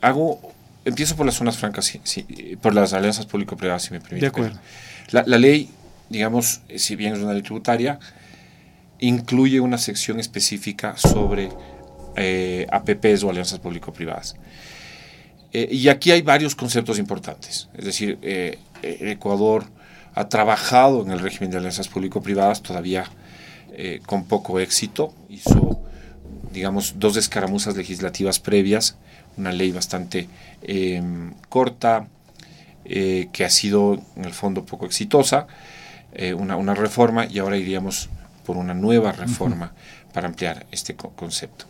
hago, 0.00 0.40
empiezo 0.88 1.16
por 1.16 1.26
las 1.26 1.36
zonas 1.36 1.56
francas, 1.56 1.92
sí, 2.02 2.24
por 2.60 2.74
las 2.74 2.92
alianzas 2.92 3.26
público-privadas, 3.26 3.82
si 3.82 3.92
me 3.92 4.00
permite. 4.00 4.20
De 4.20 4.28
acuerdo. 4.28 4.58
La, 5.10 5.24
la, 5.26 5.38
ley, 5.38 5.70
digamos, 6.08 6.60
si 6.76 6.96
bien 6.96 7.14
es 7.14 7.20
una 7.20 7.32
ley 7.32 7.42
tributaria, 7.42 7.98
incluye 8.98 9.60
una 9.60 9.78
sección 9.78 10.20
específica 10.20 10.96
sobre 10.96 11.50
eh, 12.16 12.66
APPs 12.70 13.22
o 13.22 13.30
alianzas 13.30 13.58
público-privadas. 13.60 14.36
Eh, 15.52 15.68
y 15.70 15.88
aquí 15.88 16.10
hay 16.10 16.22
varios 16.22 16.54
conceptos 16.54 16.98
importantes. 16.98 17.68
Es 17.74 17.84
decir, 17.84 18.18
eh, 18.22 18.58
Ecuador 18.82 19.64
ha 20.14 20.28
trabajado 20.28 21.02
en 21.02 21.10
el 21.10 21.20
régimen 21.20 21.50
de 21.50 21.58
alianzas 21.58 21.88
público-privadas 21.88 22.62
todavía 22.62 23.04
eh, 23.72 24.00
con 24.04 24.24
poco 24.24 24.60
éxito. 24.60 25.14
Hizo, 25.28 25.80
digamos, 26.52 26.94
dos 26.98 27.16
escaramuzas 27.16 27.76
legislativas 27.76 28.40
previas, 28.40 28.96
una 29.38 29.52
ley 29.52 29.70
bastante 29.70 30.28
em, 30.62 31.32
corta, 31.48 32.08
eh, 32.84 33.28
que 33.32 33.44
ha 33.44 33.50
sido 33.50 34.02
en 34.16 34.24
el 34.24 34.32
fondo 34.32 34.64
poco 34.64 34.86
exitosa, 34.86 35.46
eh, 36.12 36.34
una, 36.34 36.56
una, 36.56 36.74
reforma 36.74 37.26
y 37.26 37.38
ahora 37.38 37.56
iríamos 37.56 38.08
por 38.44 38.56
una 38.56 38.74
nueva 38.74 39.12
reforma 39.12 39.66
uh 39.66 40.08
-huh. 40.08 40.12
para 40.12 40.26
ampliar 40.28 40.66
este 40.72 40.94
co 40.94 41.10
concepto. 41.10 41.66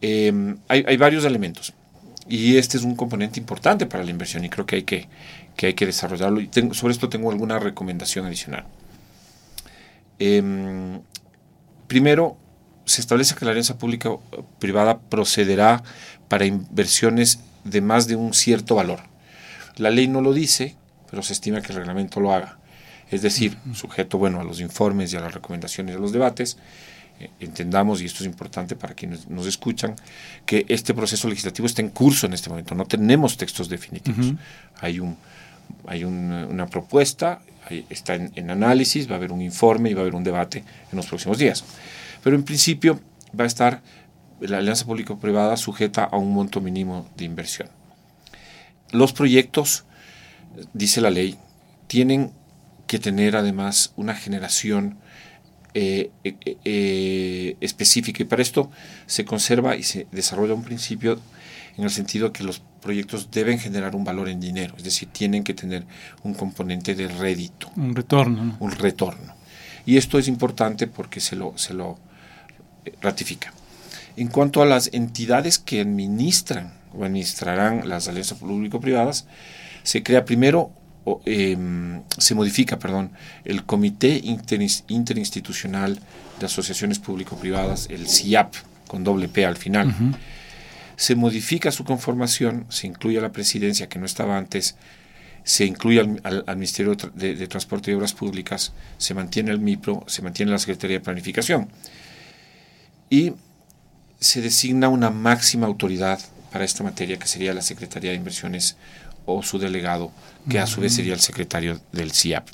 Em, 0.00 0.58
hay, 0.68 0.84
hay 0.86 0.96
varios 0.96 1.24
elementos 1.24 1.74
y 2.28 2.56
este 2.56 2.76
es 2.76 2.84
un 2.84 2.96
componente 2.96 3.38
importante 3.38 3.86
para 3.86 4.04
la 4.04 4.10
inversión 4.10 4.44
y 4.44 4.48
creo 4.48 4.64
que 4.64 4.76
hay 4.76 4.82
que, 4.84 5.08
que, 5.56 5.66
hay 5.66 5.74
que 5.74 5.86
desarrollarlo 5.86 6.40
y 6.40 6.48
tengo, 6.48 6.74
sobre 6.74 6.92
esto 6.92 7.08
tengo 7.08 7.30
alguna 7.30 7.58
recomendación 7.58 8.26
adicional. 8.26 8.64
Eh, 10.18 10.42
primero, 11.86 12.36
se 12.92 13.00
establece 13.00 13.34
que 13.34 13.44
la 13.44 13.52
alianza 13.52 13.78
pública-privada 13.78 15.00
procederá 15.00 15.82
para 16.28 16.44
inversiones 16.44 17.40
de 17.64 17.80
más 17.80 18.06
de 18.06 18.16
un 18.16 18.34
cierto 18.34 18.74
valor. 18.74 19.00
La 19.76 19.90
ley 19.90 20.08
no 20.08 20.20
lo 20.20 20.32
dice, 20.32 20.76
pero 21.10 21.22
se 21.22 21.32
estima 21.32 21.60
que 21.62 21.72
el 21.72 21.78
reglamento 21.78 22.20
lo 22.20 22.32
haga. 22.32 22.58
Es 23.10 23.22
decir, 23.22 23.56
sujeto 23.74 24.18
bueno 24.18 24.40
a 24.40 24.44
los 24.44 24.60
informes 24.60 25.12
y 25.12 25.16
a 25.16 25.20
las 25.20 25.34
recomendaciones 25.34 25.94
de 25.94 26.00
los 26.00 26.12
debates, 26.12 26.56
entendamos, 27.40 28.00
y 28.02 28.06
esto 28.06 28.24
es 28.24 28.26
importante 28.26 28.74
para 28.76 28.94
quienes 28.94 29.28
nos 29.28 29.46
escuchan, 29.46 29.94
que 30.46 30.64
este 30.68 30.94
proceso 30.94 31.28
legislativo 31.28 31.66
está 31.66 31.82
en 31.82 31.90
curso 31.90 32.26
en 32.26 32.32
este 32.32 32.48
momento, 32.50 32.74
no 32.74 32.84
tenemos 32.84 33.36
textos 33.36 33.68
definitivos. 33.68 34.26
Uh 34.26 34.30
-huh. 34.30 34.38
Hay, 34.80 35.00
un, 35.00 35.16
hay 35.86 36.04
un, 36.04 36.32
una 36.32 36.66
propuesta, 36.66 37.40
hay, 37.68 37.86
está 37.90 38.14
en, 38.14 38.32
en, 38.34 38.50
análisis, 38.50 39.08
va 39.08 39.14
a 39.14 39.16
haber 39.16 39.32
un 39.32 39.42
informe 39.42 39.90
y 39.90 39.94
va 39.94 40.00
a 40.00 40.02
haber 40.02 40.14
un 40.14 40.24
debate 40.24 40.64
en 40.90 40.96
los 40.96 41.06
próximos 41.06 41.38
días. 41.38 41.64
Pero 42.22 42.36
en 42.36 42.44
principio 42.44 43.00
va 43.38 43.44
a 43.44 43.46
estar 43.46 43.82
la 44.40 44.58
alianza 44.58 44.86
público-privada 44.86 45.56
sujeta 45.56 46.04
a 46.04 46.16
un 46.16 46.32
monto 46.32 46.60
mínimo 46.60 47.08
de 47.16 47.24
inversión. 47.24 47.68
Los 48.90 49.12
proyectos, 49.12 49.84
dice 50.72 51.00
la 51.00 51.10
ley, 51.10 51.36
tienen 51.86 52.32
que 52.86 52.98
tener 52.98 53.36
además 53.36 53.92
una 53.96 54.14
generación 54.14 54.98
eh, 55.74 56.10
eh, 56.24 56.36
eh, 56.64 57.56
específica 57.60 58.22
y 58.22 58.26
para 58.26 58.42
esto 58.42 58.70
se 59.06 59.24
conserva 59.24 59.76
y 59.76 59.82
se 59.82 60.06
desarrolla 60.12 60.52
un 60.52 60.64
principio 60.64 61.18
en 61.78 61.84
el 61.84 61.90
sentido 61.90 62.32
que 62.32 62.44
los 62.44 62.60
proyectos 62.82 63.30
deben 63.30 63.58
generar 63.58 63.96
un 63.96 64.04
valor 64.04 64.28
en 64.28 64.40
dinero, 64.40 64.74
es 64.76 64.84
decir, 64.84 65.08
tienen 65.10 65.42
que 65.44 65.54
tener 65.54 65.86
un 66.22 66.34
componente 66.34 66.94
de 66.94 67.08
rédito. 67.08 67.70
Un 67.76 67.94
retorno. 67.94 68.44
¿no? 68.44 68.56
Un 68.60 68.72
retorno. 68.72 69.34
Y 69.86 69.96
esto 69.96 70.18
es 70.18 70.28
importante 70.28 70.86
porque 70.86 71.20
se 71.20 71.36
lo, 71.36 71.56
se 71.56 71.72
lo 71.72 71.98
ratifica. 73.00 73.52
En 74.16 74.28
cuanto 74.28 74.62
a 74.62 74.66
las 74.66 74.90
entidades 74.92 75.58
que 75.58 75.80
administran 75.80 76.74
o 76.94 77.04
administrarán 77.04 77.88
las 77.88 78.08
alianzas 78.08 78.38
público-privadas, 78.38 79.26
se 79.82 80.02
crea 80.02 80.24
primero 80.24 80.72
o, 81.04 81.20
eh, 81.24 81.56
se 82.18 82.34
modifica, 82.34 82.78
perdón, 82.78 83.12
el 83.44 83.64
Comité 83.64 84.20
Interinstitucional 84.88 85.98
de 86.38 86.46
Asociaciones 86.46 86.98
Público-Privadas, 86.98 87.88
el 87.90 88.06
CIAP, 88.08 88.54
con 88.86 89.02
doble 89.02 89.28
P 89.28 89.44
al 89.44 89.56
final. 89.56 89.88
Uh 89.88 89.90
-huh. 89.90 90.14
Se 90.96 91.14
modifica 91.16 91.72
su 91.72 91.84
conformación, 91.84 92.66
se 92.68 92.86
incluye 92.86 93.18
a 93.18 93.22
la 93.22 93.32
presidencia, 93.32 93.88
que 93.88 93.98
no 93.98 94.06
estaba 94.06 94.36
antes, 94.36 94.76
se 95.44 95.64
incluye 95.64 96.00
al, 96.00 96.20
al, 96.22 96.44
al 96.46 96.56
Ministerio 96.56 96.94
de, 96.94 97.34
de, 97.34 97.46
Transporte 97.48 97.90
y 97.90 97.94
Obras 97.94 98.12
Públicas, 98.12 98.72
se 98.98 99.14
mantiene 99.14 99.50
el 99.50 99.58
MIPRO, 99.58 100.04
se 100.06 100.22
mantiene 100.22 100.52
la 100.52 100.58
Secretaría 100.58 100.98
de 100.98 101.04
Planificación. 101.04 101.68
Y 103.12 103.34
se 104.20 104.40
designa 104.40 104.88
una 104.88 105.10
máxima 105.10 105.66
autoridad 105.66 106.18
para 106.50 106.64
esta 106.64 106.82
materia, 106.82 107.18
que 107.18 107.28
sería 107.28 107.52
la 107.52 107.60
Secretaría 107.60 108.10
de 108.10 108.16
Inversiones 108.16 108.78
o 109.26 109.42
su 109.42 109.58
delegado, 109.58 110.10
que 110.48 110.58
a 110.58 110.66
su 110.66 110.80
vez 110.80 110.94
sería 110.94 111.12
el 111.12 111.20
secretario 111.20 111.78
del 111.92 112.12
CIAP. 112.12 112.48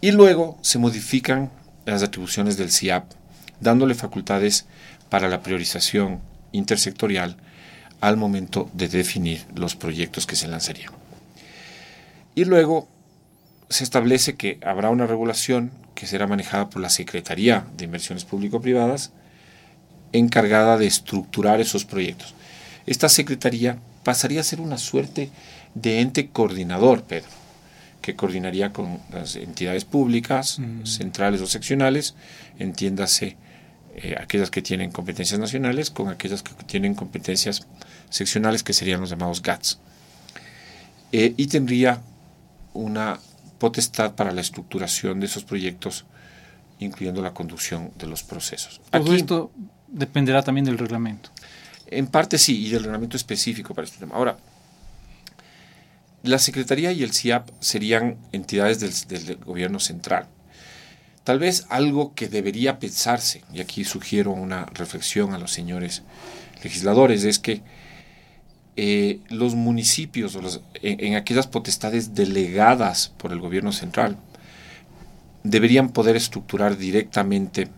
Y 0.00 0.10
luego 0.10 0.58
se 0.62 0.80
modifican 0.80 1.52
las 1.86 2.02
atribuciones 2.02 2.56
del 2.56 2.72
CIAP, 2.72 3.04
dándole 3.60 3.94
facultades 3.94 4.66
para 5.10 5.28
la 5.28 5.44
priorización 5.44 6.18
intersectorial 6.50 7.36
al 8.00 8.16
momento 8.16 8.68
de 8.72 8.88
definir 8.88 9.46
los 9.54 9.76
proyectos 9.76 10.26
que 10.26 10.34
se 10.34 10.48
lanzarían. 10.48 10.90
Y 12.34 12.46
luego 12.46 12.88
se 13.68 13.84
establece 13.84 14.34
que 14.34 14.58
habrá 14.66 14.90
una 14.90 15.06
regulación 15.06 15.83
que 15.94 16.06
será 16.06 16.26
manejada 16.26 16.70
por 16.70 16.82
la 16.82 16.90
Secretaría 16.90 17.66
de 17.76 17.84
Inversiones 17.84 18.24
Público-Privadas, 18.24 19.12
encargada 20.12 20.78
de 20.78 20.86
estructurar 20.86 21.60
esos 21.60 21.84
proyectos. 21.84 22.34
Esta 22.86 23.08
Secretaría 23.08 23.78
pasaría 24.02 24.40
a 24.40 24.44
ser 24.44 24.60
una 24.60 24.78
suerte 24.78 25.30
de 25.74 26.00
ente 26.00 26.28
coordinador, 26.28 27.02
Pedro, 27.02 27.30
que 28.00 28.14
coordinaría 28.14 28.72
con 28.72 29.00
las 29.10 29.36
entidades 29.36 29.84
públicas, 29.84 30.58
mm. 30.58 30.84
centrales 30.84 31.40
o 31.40 31.46
seccionales, 31.46 32.14
entiéndase 32.58 33.36
eh, 33.96 34.14
aquellas 34.20 34.50
que 34.50 34.62
tienen 34.62 34.90
competencias 34.90 35.40
nacionales 35.40 35.90
con 35.90 36.08
aquellas 36.08 36.42
que 36.42 36.52
tienen 36.64 36.94
competencias 36.94 37.66
seccionales, 38.10 38.62
que 38.62 38.72
serían 38.72 39.00
los 39.00 39.10
llamados 39.10 39.42
GATS. 39.42 39.78
Eh, 41.12 41.32
y 41.36 41.46
tendría 41.46 42.00
una 42.72 43.18
potestad 43.64 44.14
para 44.14 44.30
la 44.30 44.42
estructuración 44.42 45.20
de 45.20 45.24
esos 45.24 45.42
proyectos, 45.42 46.04
incluyendo 46.80 47.22
la 47.22 47.32
conducción 47.32 47.92
de 47.96 48.06
los 48.06 48.22
procesos. 48.22 48.82
Todo 48.90 49.02
Aquí, 49.02 49.14
esto 49.14 49.50
dependerá 49.88 50.42
también 50.42 50.66
del 50.66 50.76
reglamento. 50.76 51.30
En 51.86 52.06
parte 52.08 52.36
sí, 52.36 52.66
y 52.66 52.68
del 52.68 52.82
reglamento 52.82 53.16
específico 53.16 53.74
para 53.74 53.86
este 53.86 54.00
tema. 54.00 54.16
Ahora, 54.16 54.36
la 56.22 56.38
Secretaría 56.38 56.92
y 56.92 57.02
el 57.02 57.14
CIAP 57.14 57.48
serían 57.60 58.18
entidades 58.32 58.80
del, 58.80 59.24
del, 59.24 59.36
gobierno 59.36 59.80
central. 59.80 60.26
Tal 61.22 61.38
vez 61.38 61.64
algo 61.70 62.14
que 62.14 62.28
debería 62.28 62.78
pensarse, 62.78 63.44
y 63.50 63.62
aquí 63.62 63.84
sugiero 63.84 64.30
una 64.32 64.66
reflexión 64.74 65.32
a 65.32 65.38
los 65.38 65.52
señores 65.52 66.02
legisladores, 66.62 67.24
es 67.24 67.38
que 67.38 67.62
eh, 68.76 69.20
los 69.28 69.54
municipios 69.54 70.34
o 70.36 70.42
los, 70.42 70.60
en, 70.82 71.04
en, 71.04 71.14
aquellas 71.14 71.46
potestades 71.46 72.14
delegadas 72.14 73.12
por 73.18 73.32
el 73.32 73.40
gobierno 73.40 73.70
central 73.70 74.16
deberían 75.44 75.90
poder 75.90 76.16
estructurar 76.16 76.76
directamente 76.76 77.68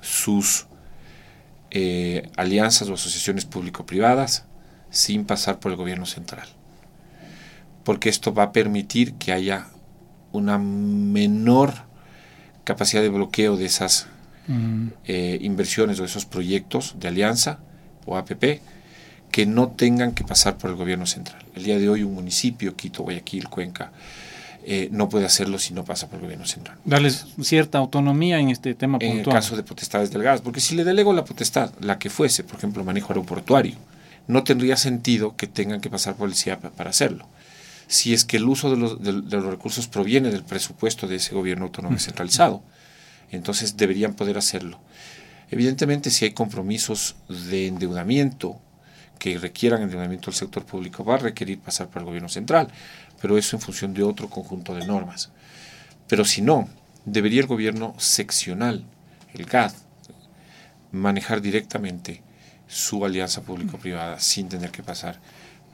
sus 0.00 0.66
eh, 1.72 2.30
alianzas 2.36 2.88
o 2.88 2.94
asociaciones 2.94 3.44
público-privadas 3.44 4.44
sin 4.90 5.24
pasar 5.24 5.58
por 5.58 5.72
el 5.72 5.76
gobierno 5.76 6.06
central. 6.06 6.48
Porque 7.82 8.08
esto 8.08 8.32
va 8.32 8.44
a 8.44 8.52
permitir 8.52 9.14
que 9.14 9.32
haya 9.32 9.66
una 10.32 10.58
menor 10.58 11.72
capacidad 12.64 13.02
de 13.02 13.08
bloqueo 13.08 13.56
de 13.56 13.66
esas 13.66 14.06
eh, 15.04 15.38
inversiones 15.42 15.98
o 15.98 16.04
esos 16.04 16.24
proyectos 16.24 16.94
de 17.00 17.08
alianza 17.08 17.58
o 18.04 18.16
APP 18.16 18.60
que 19.36 19.44
no 19.44 19.68
tengan 19.68 20.14
que 20.14 20.24
pasar 20.24 20.56
por 20.56 20.70
el 20.70 20.76
gobierno 20.76 21.04
central. 21.04 21.44
El 21.54 21.64
día 21.64 21.78
de 21.78 21.90
hoy 21.90 22.02
un 22.02 22.14
municipio, 22.14 22.74
Quito, 22.74 23.02
Guayaquil, 23.02 23.50
Cuenca, 23.50 23.92
eh, 24.64 24.88
no 24.92 25.10
puede 25.10 25.26
hacerlo 25.26 25.58
si 25.58 25.74
no 25.74 25.84
pasa 25.84 26.06
por 26.06 26.16
el 26.16 26.22
gobierno 26.22 26.46
central. 26.46 26.78
Darles 26.86 27.26
cierta 27.42 27.76
autonomía 27.76 28.38
en 28.38 28.48
este 28.48 28.74
tema 28.74 28.98
puntual. 28.98 29.12
En 29.12 29.26
el 29.26 29.26
caso 29.26 29.54
de 29.54 29.62
potestades 29.62 30.10
del 30.10 30.22
gas, 30.22 30.40
porque 30.40 30.62
si 30.62 30.74
le 30.74 30.84
delego 30.84 31.12
la 31.12 31.26
potestad, 31.26 31.70
la 31.80 31.98
que 31.98 32.08
fuese, 32.08 32.44
por 32.44 32.56
ejemplo, 32.56 32.82
manejo 32.82 33.08
aeroportuario, 33.08 33.74
no 34.26 34.42
tendría 34.42 34.78
sentido 34.78 35.36
que 35.36 35.46
tengan 35.46 35.82
que 35.82 35.90
pasar 35.90 36.14
por 36.14 36.30
el 36.30 36.34
CIAP 36.34 36.70
para 36.70 36.88
hacerlo. 36.88 37.28
Si 37.88 38.14
es 38.14 38.24
que 38.24 38.38
el 38.38 38.44
uso 38.48 38.70
de 38.70 38.78
los, 38.78 39.02
de 39.02 39.12
los 39.12 39.44
recursos 39.44 39.86
proviene 39.86 40.30
del 40.30 40.44
presupuesto 40.44 41.06
de 41.06 41.16
ese 41.16 41.34
gobierno 41.34 41.66
autónomo 41.66 41.98
centralizado 41.98 42.62
entonces 43.30 43.76
deberían 43.76 44.14
poder 44.14 44.38
hacerlo. 44.38 44.78
Evidentemente, 45.50 46.10
si 46.10 46.24
hay 46.24 46.30
compromisos 46.32 47.16
de 47.28 47.66
endeudamiento 47.66 48.60
que 49.18 49.38
requieran 49.38 49.82
endeudamiento 49.82 50.30
del 50.30 50.38
sector 50.38 50.64
público, 50.64 51.04
va 51.04 51.14
a 51.14 51.18
requerir 51.18 51.58
pasar 51.58 51.88
por 51.88 52.02
el 52.02 52.06
gobierno 52.06 52.28
central, 52.28 52.68
pero 53.20 53.38
eso 53.38 53.56
en 53.56 53.62
función 53.62 53.94
de 53.94 54.02
otro 54.02 54.28
conjunto 54.28 54.74
de 54.74 54.86
normas. 54.86 55.30
Pero 56.08 56.24
si 56.24 56.42
no, 56.42 56.68
debería 57.04 57.40
el 57.40 57.46
gobierno 57.46 57.94
seccional, 57.98 58.84
el 59.34 59.46
GAD, 59.46 59.72
manejar 60.92 61.40
directamente 61.40 62.22
su 62.68 63.04
alianza 63.04 63.42
público-privada 63.42 64.18
sin 64.20 64.48
tener 64.48 64.70
que 64.70 64.82
pasar 64.82 65.18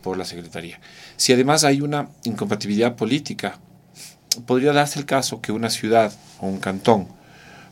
por 0.02 0.18
la 0.18 0.24
Secretaría. 0.24 0.80
Si 1.16 1.32
además 1.32 1.64
hay 1.64 1.80
una 1.80 2.08
incompatibilidad 2.24 2.96
política, 2.96 3.58
podría 4.46 4.72
darse 4.72 4.98
el 4.98 5.06
caso 5.06 5.40
que 5.40 5.52
una 5.52 5.70
ciudad 5.70 6.12
o 6.40 6.46
un 6.46 6.58
cantón 6.58 7.08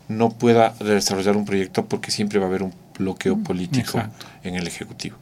no 0.09 0.31
pueda 0.31 0.71
desarrollar 0.81 1.37
un 1.37 1.45
proyecto 1.45 1.87
porque 1.87 2.11
siempre 2.11 2.39
va 2.39 2.47
a 2.47 2.49
haber 2.49 2.63
un 2.63 2.75
bloqueo 2.99 3.37
mm, 3.37 3.43
político 3.45 4.03
en 4.43 4.57
el 4.57 4.67
Ejecutivo. 4.67 5.17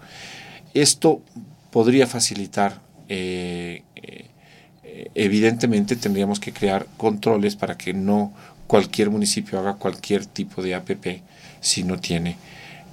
Esto 0.80 1.22
podría 1.70 2.06
facilitar, 2.06 2.80
eh, 3.08 3.82
eh, 3.96 5.10
evidentemente 5.14 5.96
tendríamos 5.96 6.38
que 6.40 6.52
crear 6.52 6.86
controles 6.96 7.56
para 7.56 7.76
que 7.76 7.92
no 7.92 8.32
cualquier 8.66 9.10
municipio 9.10 9.58
haga 9.58 9.74
cualquier 9.74 10.26
tipo 10.26 10.62
de 10.62 10.74
APP 10.74 11.22
si 11.60 11.82
no 11.82 11.98
tiene, 11.98 12.36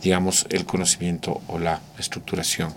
digamos, 0.02 0.48
el 0.50 0.66
conocimiento 0.66 1.42
o 1.48 1.60
la 1.60 1.80
estructuración 2.00 2.74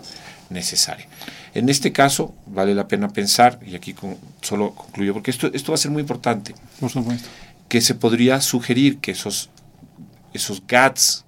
necesaria. 0.49 1.07
En 1.55 1.69
este 1.69 1.91
caso, 1.91 2.35
vale 2.45 2.75
la 2.75 2.87
pena 2.87 3.09
pensar, 3.09 3.59
y 3.65 3.75
aquí 3.75 3.95
solo 4.41 4.75
concluyo, 4.75 5.13
porque 5.13 5.31
esto, 5.31 5.49
esto 5.53 5.71
va 5.71 5.75
a 5.75 5.79
ser 5.79 5.89
muy 5.89 6.01
importante. 6.01 6.53
Por 6.79 6.91
supuesto 6.91 7.27
que 7.69 7.81
se 7.81 7.95
podría 7.95 8.41
sugerir 8.41 8.97
que 8.97 9.11
esos, 9.11 9.49
esos 10.33 10.65
GATS 10.67 11.23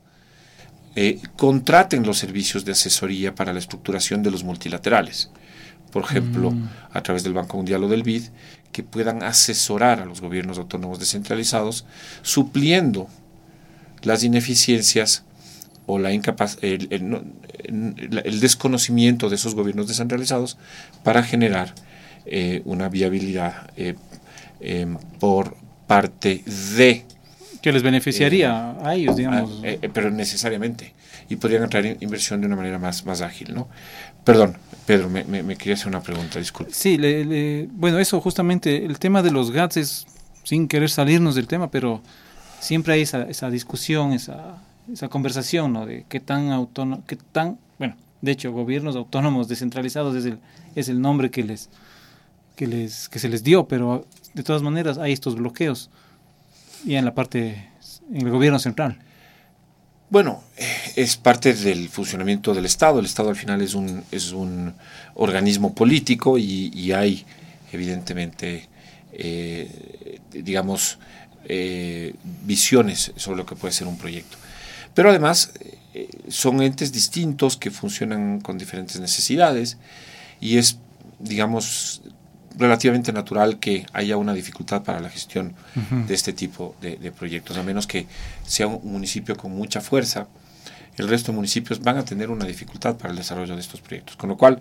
eh, 0.96 1.20
contraten 1.38 2.06
los 2.06 2.18
servicios 2.18 2.66
de 2.66 2.74
asesoría 2.74 3.34
para 3.34 3.54
la 3.54 3.60
estructuración 3.60 4.24
de 4.24 4.32
los 4.32 4.44
multilaterales. 4.44 5.32
Por 5.92 6.04
ejemplo, 6.04 6.52
mm. 6.52 6.70
a 6.94 7.04
través 7.04 7.24
del 7.24 7.34
Banco 7.34 7.58
Mundial 7.58 7.84
o 7.84 7.88
del 7.88 8.04
BID, 8.04 8.24
que 8.72 8.84
puedan 8.84 9.24
asesorar 9.24 10.00
a 10.00 10.06
los 10.06 10.22
gobiernos 10.22 10.58
autónomos 10.58 11.00
descentralizados, 11.00 11.86
supliendo 12.22 13.08
las 14.02 14.24
ineficiencias 14.24 15.24
o 15.86 16.00
la 16.00 16.14
incapaz 16.14 16.58
el, 16.62 16.88
el, 16.92 18.40
desconocimiento 18.40 19.30
de 19.30 19.36
esos 19.36 19.56
gobiernos 19.56 19.88
descentralizados 19.88 20.58
para 21.04 21.24
generar 21.24 21.74
eh, 22.26 22.62
una 22.66 22.88
viabilidad 22.88 23.72
eh, 23.76 23.96
por 25.20 25.58
parte 25.88 26.44
de... 26.76 27.06
Que 27.62 27.72
les 27.72 27.84
beneficiaría 27.84 28.76
eh, 28.80 28.86
a 28.88 28.96
ellos, 28.96 29.16
digamos. 29.16 29.62
Eh, 29.64 29.80
eh, 29.82 29.90
pero 29.94 30.10
necesariamente. 30.10 30.94
Y 31.30 31.36
podrían 31.36 31.64
atraer 31.64 31.98
inversión 32.02 32.42
de 32.42 32.48
una 32.48 32.56
manera 32.56 32.80
más, 32.80 33.06
más 33.06 33.22
ágil, 33.22 33.54
¿no? 33.54 33.68
Perdón, 34.24 34.58
Pedro, 34.86 35.10
me, 35.10 35.24
me, 35.24 35.56
quería 35.56 35.76
hacer 35.76 35.88
una 35.88 36.02
pregunta, 36.02 36.40
disculpe. 36.40 36.74
Sí, 36.74 36.98
bueno, 37.74 38.00
eso 38.00 38.20
justamente, 38.20 38.86
el 38.86 39.00
tema 39.00 39.24
de 39.24 39.32
los 39.32 39.52
GATS 39.52 39.78
es, 39.78 40.08
sin 40.44 40.68
querer 40.68 40.90
salirnos 40.90 41.36
del 41.36 41.48
tema, 41.48 41.72
pero 41.72 42.02
siempre 42.60 42.94
hay 42.94 43.02
esa, 43.02 43.24
esa 43.24 43.50
discusión, 43.50 44.14
esa, 44.14 44.58
esa 44.92 45.08
conversación, 45.08 45.74
¿no? 45.74 45.86
De 45.86 46.06
qué 46.10 46.20
tan 46.20 46.52
autónomo, 46.52 47.04
qué 47.08 47.16
tan, 47.16 47.58
bueno, 47.80 47.96
de 48.22 48.32
hecho, 48.32 48.52
gobiernos 48.52 48.96
autónomos 48.96 49.48
descentralizados 49.48 50.16
es 50.16 50.26
el, 50.26 50.40
es 50.76 50.90
el 50.90 51.02
nombre 51.02 51.32
que 51.32 51.44
les, 51.44 51.70
que 52.56 52.68
les, 52.68 53.10
que 53.10 53.20
se 53.20 53.30
les 53.30 53.44
dio, 53.44 53.68
pero 53.68 54.06
de 54.34 54.44
todas 54.44 54.62
maneras 54.62 54.98
hay 54.98 55.12
estos 55.12 55.36
bloqueos 55.36 55.90
y 56.86 56.96
en 56.96 57.06
la 57.06 57.14
parte, 57.14 57.70
en 58.12 58.28
el 58.28 58.30
gobierno 58.30 58.60
central. 58.60 59.00
Bueno, 60.12 60.44
eh, 60.58 60.66
es 60.98 61.16
parte 61.16 61.54
del 61.54 61.88
funcionamiento 61.88 62.54
del 62.54 62.66
Estado. 62.66 63.00
El 63.00 63.06
Estado 63.06 63.30
al 63.30 63.38
final 63.38 63.62
es 63.62 63.74
un, 63.76 64.04
es 64.12 64.34
un 64.34 64.74
organismo 65.16 65.74
político 65.74 66.38
y, 66.38 66.92
hay, 66.92 67.26
evidentemente, 67.72 68.68
eh, 69.14 70.20
digamos, 70.32 71.00
eh, 71.46 72.14
visiones 72.44 73.14
sobre 73.16 73.38
lo 73.38 73.46
que 73.46 73.56
puede 73.56 73.74
ser 73.74 73.88
un 73.88 73.98
proyecto. 73.98 74.38
Pero 74.94 75.10
además 75.10 75.54
son 76.28 76.62
entes 76.62 76.92
distintos 76.92 77.56
que 77.56 77.72
funcionan 77.72 78.42
con 78.42 78.58
diferentes 78.58 79.00
necesidades 79.00 79.78
y 80.42 80.58
es, 80.58 80.78
digamos, 81.20 82.02
relativamente 82.58 83.14
natural 83.14 83.60
que 83.60 83.86
haya 83.94 84.18
una 84.18 84.34
dificultad 84.34 84.84
para 84.84 85.00
la 85.00 85.10
gestión 85.10 85.54
de 86.08 86.14
este 86.14 86.34
tipo 86.34 86.76
de, 86.82 87.12
proyectos, 87.12 87.58
a 87.58 87.64
menos 87.64 87.88
que 87.88 88.08
sea 88.46 88.68
un 88.68 88.92
municipio 88.92 89.36
con 89.36 89.52
mucha 89.52 89.82
fuerza, 89.82 90.28
el 90.98 91.08
resto 91.08 91.32
de 91.32 91.38
municipios 91.38 91.82
van 91.82 91.98
a 91.98 92.06
tener 92.06 92.30
una 92.30 92.46
dificultad 92.46 92.98
para 92.98 93.12
el 93.12 93.18
desarrollo 93.18 93.56
de 93.56 93.62
estos 93.62 93.82
proyectos. 93.82 94.16
Con 94.18 94.30
lo 94.30 94.38
cual, 94.38 94.60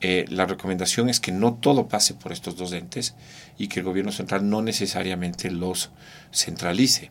eh, 0.00 0.24
la 0.28 0.46
recomendación 0.46 1.08
es 1.08 1.20
que 1.20 1.30
no 1.30 1.54
todo 1.54 1.86
pase 1.86 2.14
por 2.14 2.32
estos 2.32 2.56
dos 2.56 2.72
entes 2.72 3.14
y 3.56 3.68
que 3.68 3.80
el 3.80 3.86
gobierno 3.86 4.10
central 4.10 4.48
no 4.48 4.60
necesariamente 4.60 5.50
los 5.50 5.90
centralice. 6.32 7.10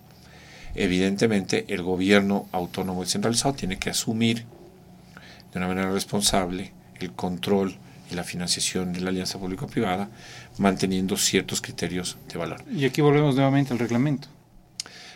Evidentemente, 0.76 1.66
el 1.70 1.82
gobierno 1.84 2.48
autónomo 2.52 3.02
descentralizado 3.02 3.54
tiene 3.54 3.78
que 3.78 3.90
asumir 3.90 4.46
de 5.52 5.60
una 5.60 5.68
manera 5.68 5.92
responsable 5.92 6.74
el 7.00 7.12
control 7.14 7.78
y 8.12 8.16
la 8.16 8.24
financiación 8.24 8.94
de 8.94 9.00
la 9.00 9.10
alianza 9.10 9.40
público-privada, 9.40 10.10
manteniendo 10.58 11.18
ciertos 11.18 11.62
criterios 11.62 12.18
de 12.32 12.38
valor. 12.38 12.64
Y 12.72 12.86
aquí 12.86 13.02
volvemos 13.02 13.36
nuevamente 13.36 13.74
al 13.74 13.80
reglamento. 13.80 14.28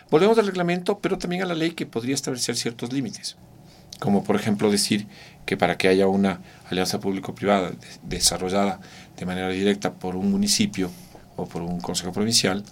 Volvemos 0.10 0.38
al 0.38 0.48
reglamento, 0.48 1.00
pero 1.00 1.18
también 1.18 1.44
a 1.44 1.46
la 1.46 1.56
ley 1.56 1.72
que 1.72 1.86
podría 1.86 2.16
establecer 2.16 2.56
ciertos 2.56 2.94
límites, 2.94 3.36
como 4.00 4.24
por 4.24 4.36
ejemplo 4.36 4.72
decir 4.72 5.08
que 5.46 5.58
para 5.58 5.78
que 5.78 5.88
haya 5.88 6.08
una 6.08 6.42
alianza 6.70 7.00
público-privada 7.00 7.72
desarrollada 8.04 8.80
de 9.18 9.26
manera 9.26 9.50
directa 9.50 9.94
por 9.94 10.16
un 10.16 10.32
municipio 10.32 10.90
o 11.36 11.48
por 11.48 11.62
un 11.64 11.82
consejo 11.82 12.14
provincial, 12.14 12.64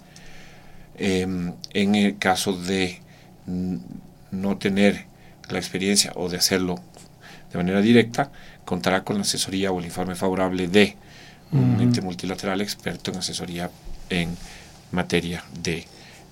em, 0.96 1.52
en 1.74 1.94
el 1.96 2.18
caso 2.18 2.52
de 2.52 3.00
no 4.30 4.56
tener 4.58 5.06
la 5.50 5.58
experiencia 5.58 6.12
o 6.14 6.28
de 6.28 6.38
hacerlo 6.38 6.76
de 7.52 7.58
manera 7.58 7.82
directa, 7.82 8.32
contará 8.64 9.04
con 9.04 9.16
la 9.16 9.22
asesoría 9.22 9.72
o 9.72 9.78
el 9.78 9.86
informe 9.86 10.14
favorable 10.14 10.68
de 10.68 10.96
un 11.52 11.80
ente 11.80 12.00
multilateral 12.00 12.60
experto 12.60 13.12
en 13.12 13.18
asesoría 13.18 13.70
en 14.10 14.36
materia 14.90 15.44
de 15.62 15.86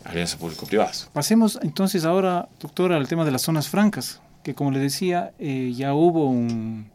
alianzas 0.05 0.39
público-privadas. 0.39 1.09
Pasemos 1.13 1.61
entonces 1.63 2.05
ahora, 2.05 2.49
doctora, 2.61 2.97
al 2.97 3.07
tema 3.07 3.25
de 3.25 3.31
las 3.31 3.43
zonas 3.43 3.69
francas, 3.69 4.21
que 4.43 4.55
como 4.55 4.73
le 4.73 4.81
decía, 4.81 5.33
eh, 5.39 5.73
ya 5.77 5.95
hubo 5.95 6.29
un, 6.29 6.87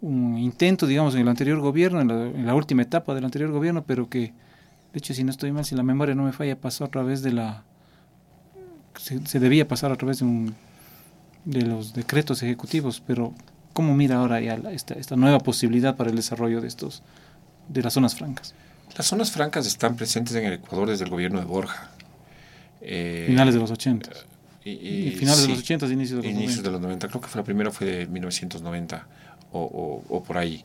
un, 0.00 0.38
intento, 0.38 0.86
digamos, 0.86 1.14
en 1.14 1.20
el 1.20 1.28
anterior 1.28 1.60
gobierno, 1.60 2.00
en 2.00 2.46
la, 2.46 2.54
última 2.54 2.82
etapa 2.82 3.14
del 3.14 3.26
anterior 3.26 3.50
gobierno, 3.50 3.84
pero 3.84 4.08
que, 4.08 4.32
de 4.92 4.98
hecho, 4.98 5.12
si 5.12 5.24
no 5.24 5.30
estoy 5.30 5.52
mal, 5.52 5.66
si 5.66 5.74
la 5.74 5.82
memoria 5.82 6.14
no 6.14 6.24
me 6.24 6.32
falla, 6.32 6.56
pasó 6.56 6.84
a 6.84 6.88
través 6.88 7.22
de 7.22 7.32
la... 7.32 7.64
Se, 8.96 9.26
se 9.26 9.40
debía 9.40 9.68
pasar 9.68 9.92
a 9.92 9.96
través 9.96 10.20
de 10.20 10.24
un 10.24 10.54
de 11.44 11.62
los 11.62 11.92
decretos 11.92 12.42
ejecutivos, 12.42 13.02
pero 13.04 13.34
¿cómo 13.72 13.94
mira 13.94 14.16
ahora 14.16 14.40
ya 14.40 14.54
esta, 14.72 14.94
esta 14.94 15.16
nueva 15.16 15.40
posibilidad 15.40 15.96
para 15.96 16.10
el 16.10 16.16
desarrollo 16.16 16.60
de 16.60 16.68
estos 16.68 17.02
de 17.68 17.82
las 17.82 17.94
zonas 17.94 18.14
francas? 18.14 18.54
Las 18.96 19.06
zonas 19.06 19.30
francas 19.30 19.66
están 19.66 19.96
presentes 19.96 20.34
en 20.34 20.44
el 20.44 20.54
Ecuador 20.54 20.88
desde 20.88 21.04
el 21.04 21.10
gobierno 21.10 21.38
de 21.38 21.46
Borja. 21.46 21.90
Eh, 22.80 23.24
finales 23.26 23.54
de 23.54 23.60
los 23.60 23.70
80. 23.70 24.10
Y, 24.64 25.10
finales 25.18 25.42
de 25.42 25.48
los 25.48 25.58
80, 25.58 25.86
inicios 25.86 26.22
de 26.22 26.28
los 26.28 26.32
inicios 26.32 26.62
90. 26.62 26.62
de 26.62 26.70
los 26.70 26.80
90. 26.80 27.08
Creo 27.08 27.20
que 27.20 27.28
fue 27.28 27.40
la 27.40 27.44
primera 27.44 27.70
fue 27.70 27.86
de 27.86 28.06
1990 28.06 29.06
o, 29.52 30.02
o, 30.08 30.22
por 30.22 30.38
ahí. 30.38 30.64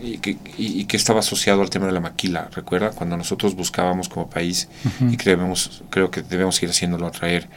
y, 0.00 0.18
que, 0.18 0.36
y, 0.56 0.84
que, 0.84 0.96
estaba 0.96 1.20
asociado 1.20 1.62
al 1.62 1.70
tema 1.70 1.86
de 1.86 1.92
la 1.92 2.00
maquila. 2.00 2.48
¿Recuerda? 2.54 2.90
Cuando 2.90 3.16
nosotros 3.16 3.54
buscábamos 3.54 4.08
como 4.08 4.30
país, 4.30 4.68
y 5.00 5.16
creemos, 5.16 5.82
creo 5.90 6.10
que 6.10 6.22
debemos 6.22 6.62
ir 6.62 6.70
haciéndolo, 6.70 7.06
atraer 7.06 7.48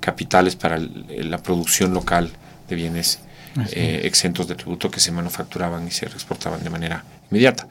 capitales 0.00 0.54
para 0.54 0.78
la 0.78 1.38
producción 1.38 1.94
local 1.94 2.30
de 2.68 2.76
bienes 2.76 3.20
eh, 3.72 4.02
exentos 4.04 4.46
de 4.48 4.54
tributo 4.54 4.90
que 4.90 5.00
se 5.00 5.12
manufacturaban 5.12 5.86
y 5.86 5.90
se 5.90 6.06
exportaban 6.06 6.62
de 6.62 6.70
manera 6.70 7.04
inmediata. 7.30 7.68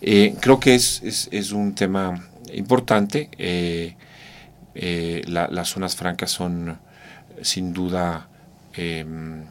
Eh, 0.00 0.34
creo 0.40 0.58
que 0.58 0.74
es, 0.74 1.28
es, 1.30 1.52
un 1.52 1.74
tema 1.74 2.28
importante. 2.52 3.28
Eh, 3.38 3.94
las 5.26 5.68
zonas 5.68 5.94
francas 5.94 6.30
son 6.30 6.78
sin 7.42 7.72
duda 7.72 8.28
em, 8.74 9.44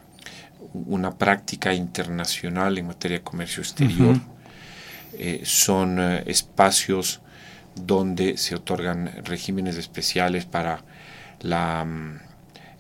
una 0.74 1.16
práctica 1.16 1.74
internacional 1.74 2.78
en 2.78 2.88
materia 2.88 3.20
de 3.20 3.24
comercio 3.24 3.62
exterior. 3.62 4.20
son 5.44 6.00
espacios 6.26 7.22
donde 7.76 8.38
se 8.38 8.56
otorgan 8.56 9.12
regímenes 9.24 9.78
especiales 9.78 10.46
para 10.46 10.84
la 11.42 11.86
mm, 11.86 12.20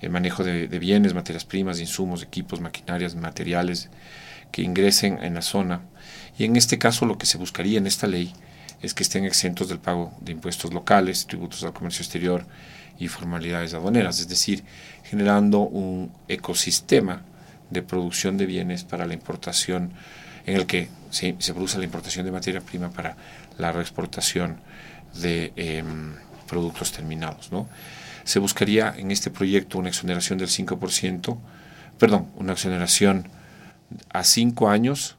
el 0.03 0.09
manejo 0.09 0.43
de, 0.43 0.67
bienes, 0.79 1.13
materias 1.13 1.45
primas, 1.45 1.79
insumos, 1.79 2.21
equipos, 2.23 2.59
maquinarias, 2.59 3.15
materiales 3.15 3.89
que 4.51 4.61
ingresen 4.61 5.23
en 5.23 5.35
la 5.35 5.41
zona. 5.41 5.81
Y 6.37 6.43
en 6.43 6.57
este 6.57 6.77
caso 6.77 7.05
lo 7.05 7.17
que 7.17 7.25
se 7.25 7.37
buscaría 7.37 7.77
en 7.77 7.87
esta 7.87 8.05
ley 8.05 8.33
es 8.81 8.93
que 8.93 9.03
estén 9.03 9.23
exentos 9.23 9.69
del 9.69 9.79
pago 9.79 10.13
de 10.19 10.33
impuestos 10.33 10.73
locales, 10.73 11.25
tributos 11.25 11.63
al 11.63 11.71
comercio 11.71 12.01
exterior 12.01 12.45
y 12.99 13.07
formalidades 13.07 13.73
aduaneras, 13.73 14.19
es 14.19 14.27
decir, 14.27 14.65
generando 15.05 15.61
un 15.61 16.11
ecosistema 16.27 17.21
de 17.69 17.81
producción 17.81 18.37
de 18.37 18.45
bienes 18.45 18.83
para 18.83 19.05
la 19.05 19.13
importación, 19.13 19.93
en 20.45 20.57
el 20.57 20.65
que 20.65 20.89
se, 21.11 21.33
produce 21.53 21.77
la 21.77 21.85
importación 21.85 22.25
de 22.25 22.33
materia 22.33 22.59
prima 22.59 22.91
para 22.91 23.15
la 23.57 23.71
reexportación 23.71 24.57
de 25.15 25.53
em, 25.55 26.15
productos 26.45 26.91
terminados. 26.91 27.53
¿no? 27.53 27.69
Se 28.23 28.39
buscaría 28.39 28.93
en 28.97 29.11
este 29.11 29.29
proyecto 29.29 29.77
una 29.77 29.89
exoneración 29.89 30.37
del 30.37 30.47
5%, 30.47 31.37
perdón, 31.97 32.27
una 32.35 32.53
exoneración 32.53 33.27
a 34.09 34.23
5 34.23 34.69
años 34.69 35.17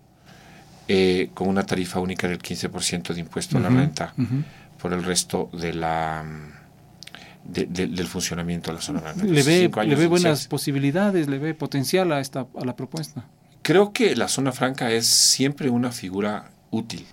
eh, 0.89 1.31
con 1.35 1.49
una 1.49 1.65
tarifa 1.65 2.01
única 2.01 2.29
del 2.29 2.39
15% 2.39 3.15
de 3.15 3.21
impuesto 3.21 3.59
a 3.59 3.61
la 3.61 3.69
renta 3.69 4.13
por 4.79 4.93
el 4.93 5.03
resto 5.03 5.49
de 5.53 5.73
la 5.73 6.25
del 7.45 8.07
funcionamiento 8.07 8.71
de 8.71 8.75
la 8.75 8.81
zona 8.81 9.13
¿Le 9.23 9.43
ve, 9.43 9.71
¿le 9.85 9.95
ve 9.97 10.07
buenas 10.07 10.47
posibilidades, 10.47 11.29
le 11.29 11.39
ve 11.39 11.53
potencial 11.53 12.11
a, 12.13 12.21
esta, 12.21 12.47
a 12.59 12.65
la 12.65 12.75
propuesta? 12.75 13.27
Creo 13.63 13.93
que 13.93 14.17
la 14.17 14.29
zona 14.29 14.53
franca 14.53 14.91
es 14.91 15.07
siempre 15.07 15.69
una 15.69 15.93
figura 15.93 16.51
útil. 16.71 17.05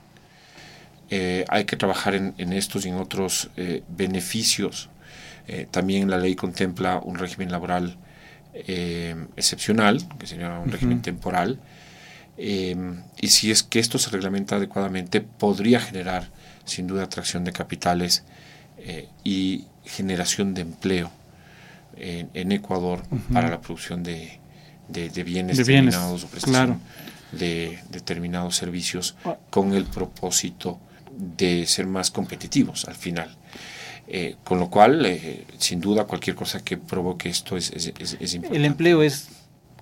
Eh, 1.09 1.45
hay 1.49 1.65
que 1.65 1.75
trabajar 1.75 2.15
en, 2.15 2.53
estos 2.53 2.85
y 2.85 2.89
en 2.89 2.95
otros 2.95 3.51
eh, 3.57 3.83
beneficios 3.89 4.89
eh, 5.47 5.67
también 5.69 6.09
la 6.09 6.17
ley 6.17 6.35
contempla 6.35 6.99
un 7.03 7.17
régimen 7.17 7.51
laboral 7.51 7.97
eh, 8.53 9.15
excepcional, 9.35 10.01
que 10.19 10.27
sería 10.27 10.59
un 10.59 10.71
régimen 10.71 11.01
temporal, 11.01 11.59
eh, 12.37 12.75
y 13.19 13.27
si 13.27 13.51
es 13.51 13.63
que 13.63 13.79
esto 13.79 13.97
se 13.97 14.09
reglamenta 14.09 14.55
adecuadamente, 14.55 15.21
podría 15.21 15.79
generar 15.79 16.29
sin 16.65 16.87
duda 16.87 17.03
atracción 17.03 17.43
de 17.43 17.51
capitales 17.51 18.23
y 19.23 19.65
generación 19.85 20.55
de 20.55 20.61
empleo 20.61 21.11
en, 21.95 22.51
Ecuador 22.51 23.03
para 23.31 23.47
la 23.47 23.61
producción 23.61 24.01
de, 24.01 24.39
bienes 25.23 25.57
determinados 25.57 26.23
o 26.23 26.27
prestación 26.27 26.81
de 27.31 27.79
determinados 27.89 28.55
servicios 28.55 29.15
ah. 29.23 29.37
con 29.51 29.73
el 29.73 29.85
propósito 29.85 30.79
de 31.15 31.67
ser 31.67 31.85
más 31.85 32.09
competitivos 32.09 32.85
al 32.85 32.95
final. 32.95 33.29
Eh, 34.13 34.35
con 34.43 34.59
lo 34.59 34.69
cual, 34.69 35.05
eh, 35.05 35.45
sin 35.57 35.79
duda, 35.79 36.03
cualquier 36.03 36.35
cosa 36.35 36.61
que 36.61 36.75
provoque 36.75 37.29
esto 37.29 37.55
es, 37.55 37.71
es, 37.71 37.87
es, 37.87 38.33
importante. 38.33 38.57
El 38.57 38.65
empleo 38.65 39.03
es 39.03 39.29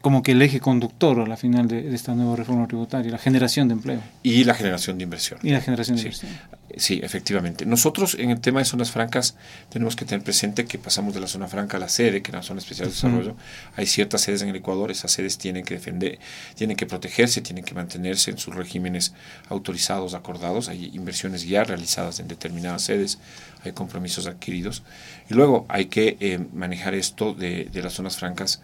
como 0.02 0.22
que 0.22 0.34
el 0.34 0.42
eje 0.44 0.60
conductor 0.60 1.20
a 1.20 1.26
la 1.26 1.36
final 1.36 1.68
de, 1.68 1.96
esta 1.96 2.13
nueva 2.13 2.36
reforma 2.36 2.68
tributaria, 2.68 3.12
la 3.12 3.18
generación 3.18 3.70
de 3.70 3.74
empleo. 3.74 4.02
Y 4.22 4.44
la 4.44 4.54
generación 4.54 5.00
de 5.00 5.06
inversión. 5.06 5.39
Y 5.42 5.50
la 5.50 5.62
generación 5.62 5.98
de 5.98 6.04
inversión. 6.04 6.32
Sí, 6.80 7.02
efectivamente. 7.04 7.65
Nosotros 7.65 8.15
en 8.18 8.30
el 8.30 8.39
tema 8.39 8.60
de 8.60 8.65
zonas 8.65 8.89
francas 8.89 9.36
tenemos 9.68 9.98
que 9.98 10.06
tener 10.06 10.24
presente 10.24 10.65
que 10.65 10.80
pasamos 10.80 11.13
de 11.13 11.20
la 11.20 11.28
zona 11.28 11.50
franca 11.50 11.76
a 11.76 11.80
la 11.80 11.89
sede, 11.89 12.22
que 12.22 12.32
es 12.32 12.36
la 12.36 12.42
zona 12.42 12.60
especial 12.60 12.88
de 12.88 12.94
desarrollo. 12.94 13.36
Hay 13.76 13.86
ciertas 13.86 14.22
sedes 14.22 14.44
en 14.44 14.50
el 14.50 14.56
Ecuador, 14.56 14.89
esas 14.89 15.12
sedes 15.12 15.38
tienen 15.38 15.65
que 15.65 15.74
defender, 15.74 16.20
tienen 16.56 16.78
que 16.78 16.86
protegerse, 16.86 17.42
tienen 17.42 17.65
que 17.65 17.76
mantenerse 17.76 18.32
en 18.32 18.38
sus 18.38 18.56
regímenes 18.56 19.13
autorizados, 19.50 20.13
acordados. 20.13 20.70
Hay 20.70 20.92
inversiones 20.94 21.46
ya 21.46 21.65
realizadas 21.65 22.22
en 22.22 22.30
determinadas 22.30 22.84
sedes, 22.84 23.20
hay 23.65 23.74
compromisos 23.74 24.26
adquiridos. 24.26 24.84
Y 25.30 25.34
luego 25.34 25.65
hay 25.68 25.88
que 25.88 26.15
eh, 26.22 26.39
manejar 26.54 26.94
esto 26.94 27.34
de, 27.34 27.65
de, 27.65 27.82
las 27.82 27.92
zonas 27.92 28.15
francas 28.15 28.62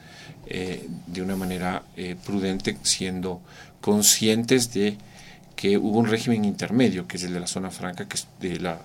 eh, 0.47 0.87
de 1.07 1.21
una 1.21 1.35
manera 1.35 1.83
eh, 1.97 2.15
prudente, 2.25 2.77
siendo 2.83 3.41
conscientes 3.81 4.73
de 4.73 4.97
que 5.55 5.77
hubo 5.77 5.99
un 5.99 6.07
régimen 6.07 6.45
intermedio, 6.45 7.07
que 7.07 7.17
es 7.17 7.23
el 7.23 7.33
de 7.33 7.39
la 7.39 7.47
zona 7.47 7.71
franca, 7.71 8.07
que 8.07 8.15
es 8.15 8.27
de 8.39 8.59
la, 8.59 8.79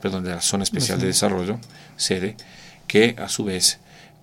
perdón, 0.00 0.24
de 0.24 0.30
la 0.30 0.40
zona 0.40 0.64
especial 0.64 1.00
de 1.00 1.06
desarrollo, 1.06 1.58
sede, 1.96 2.36
que 2.86 3.16
a 3.18 3.28
su 3.28 3.44
vez 3.44 3.78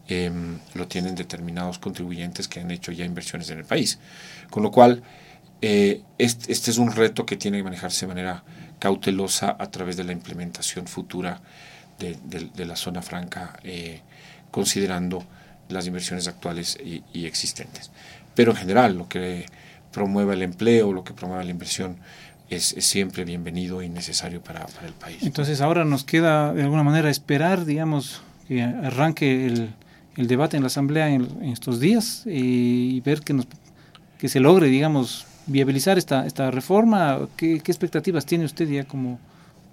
em, 0.08 0.60
lo 0.74 0.88
tienen 0.88 1.16
determinados 1.16 1.80
contribuyentes 1.80 2.48
que 2.48 2.60
han 2.60 2.72
hecho 2.72 2.92
ya 2.92 3.06
inversiones 3.06 3.50
en 3.50 3.60
el 3.60 3.66
país. 3.66 4.00
Con 4.50 4.64
lo 4.64 4.72
cual, 4.72 5.04
eh, 5.62 6.02
este, 6.18 6.52
este, 6.52 6.72
es 6.72 6.78
un 6.78 6.92
reto 6.92 7.26
que 7.26 7.36
tiene 7.36 7.58
que 7.58 7.64
manejarse 7.64 8.06
de 8.06 8.14
manera 8.14 8.44
cautelosa 8.80 9.56
a 9.58 9.72
través 9.72 9.98
de 9.98 10.04
la 10.04 10.12
implementación 10.12 10.88
futura 10.88 11.42
de, 12.00 12.16
de, 12.24 12.66
la 12.66 12.76
zona 12.76 13.02
franca, 13.02 13.60
eh, 13.64 14.02
considerando 14.52 15.26
las 15.70 15.88
inversiones 15.88 16.28
actuales 16.28 16.78
y, 16.84 17.04
y 17.12 17.26
existentes. 17.26 17.90
Pero 18.36 18.52
en 18.52 18.58
general, 18.58 18.96
lo 18.96 19.10
que 19.10 19.48
promueva 19.92 20.34
el 20.34 20.42
empleo, 20.42 20.92
lo 20.92 21.04
que 21.04 21.14
promueva 21.14 21.44
la 21.44 21.52
inversión, 21.52 21.98
es, 22.50 22.76
siempre 22.80 23.26
bienvenido 23.26 23.82
y 23.82 23.90
necesario 23.90 24.42
para, 24.42 24.66
el 24.86 24.94
país. 24.94 25.18
Entonces 25.22 25.62
ahora 25.62 25.86
nos 25.86 26.04
queda 26.04 26.54
de 26.54 26.64
alguna 26.64 26.84
manera 26.84 27.10
esperar, 27.10 27.66
digamos, 27.66 28.22
que 28.48 28.62
arranque 28.62 29.46
el, 29.46 29.74
debate 30.28 30.58
en 30.58 30.64
la 30.64 30.68
Asamblea 30.68 31.10
en, 31.10 31.44
estos 31.44 31.80
días 31.80 32.24
y 32.26 33.02
ver 33.02 33.22
que, 33.22 33.34
nos, 33.34 33.48
que 34.18 34.30
se 34.30 34.40
logre, 34.40 34.68
digamos, 34.68 35.28
viabilizar 35.46 35.98
esta, 35.98 36.26
esta 36.26 36.52
reforma. 36.52 37.28
¿Qué, 37.36 37.56
expectativas 37.56 38.26
tiene 38.26 38.46
usted 38.46 38.68
ya 38.68 38.84
como, 38.86 39.20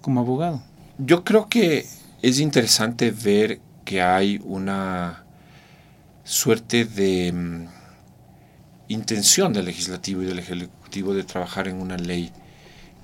como 0.01 0.19
abogado? 0.19 0.61
Yo 0.97 1.23
creo 1.23 1.47
que 1.47 1.85
es 2.21 2.39
interesante 2.39 3.11
ver 3.11 3.59
que 3.83 4.01
hay 4.01 4.39
una 4.43 5.23
suerte 6.23 6.85
de 6.85 7.31
mm, 7.31 7.67
intención 8.87 9.53
del 9.53 9.65
legislativo 9.65 10.21
y 10.21 10.25
del 10.25 10.39
ejecutivo 10.39 11.13
de 11.13 11.23
trabajar 11.23 11.67
en 11.67 11.81
una 11.81 11.97
ley 11.97 12.31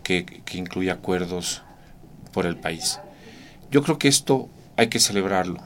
que, 0.04 0.26
que 0.26 0.58
incluya 0.58 0.94
acuerdos 0.94 1.63
por 2.34 2.46
el 2.46 2.58
país. 2.58 3.00
Yo 3.72 3.84
creo 3.84 3.98
que 3.98 4.08
esto 4.08 4.50
hay 4.78 4.88
que 4.88 5.00
celebrarlo. 5.00 5.62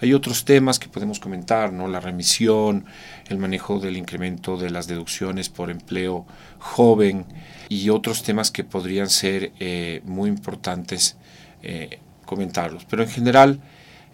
Hay 0.00 0.12
otros 0.12 0.44
temas 0.44 0.78
que 0.78 0.88
podemos 0.88 1.20
comentar, 1.20 1.72
¿no? 1.72 1.88
La 1.88 2.00
remisión, 2.00 2.84
el 3.28 3.38
manejo 3.38 3.78
del 3.78 3.96
incremento 3.96 4.56
de 4.56 4.70
las 4.70 4.86
deducciones 4.86 5.48
por 5.48 5.70
empleo 5.70 6.26
joven 6.58 7.24
y 7.68 7.88
otros 7.90 8.22
temas 8.22 8.50
que 8.50 8.64
podrían 8.64 9.08
ser 9.08 9.52
eh, 9.60 10.02
muy 10.04 10.28
importantes 10.28 11.16
eh, 11.62 12.00
comentarlos. 12.26 12.84
Pero 12.84 13.02
en 13.02 13.08
general, 13.08 13.60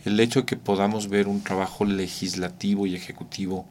el 0.05 0.21
hecho 0.21 0.41
de 0.41 0.47
que 0.47 0.57
podamos 0.57 1.09
ver 1.09 1.29
un 1.29 1.43
trabajo 1.43 1.85
legislativo 1.85 2.87
y 2.87 2.95
ejecutivo 2.95 3.67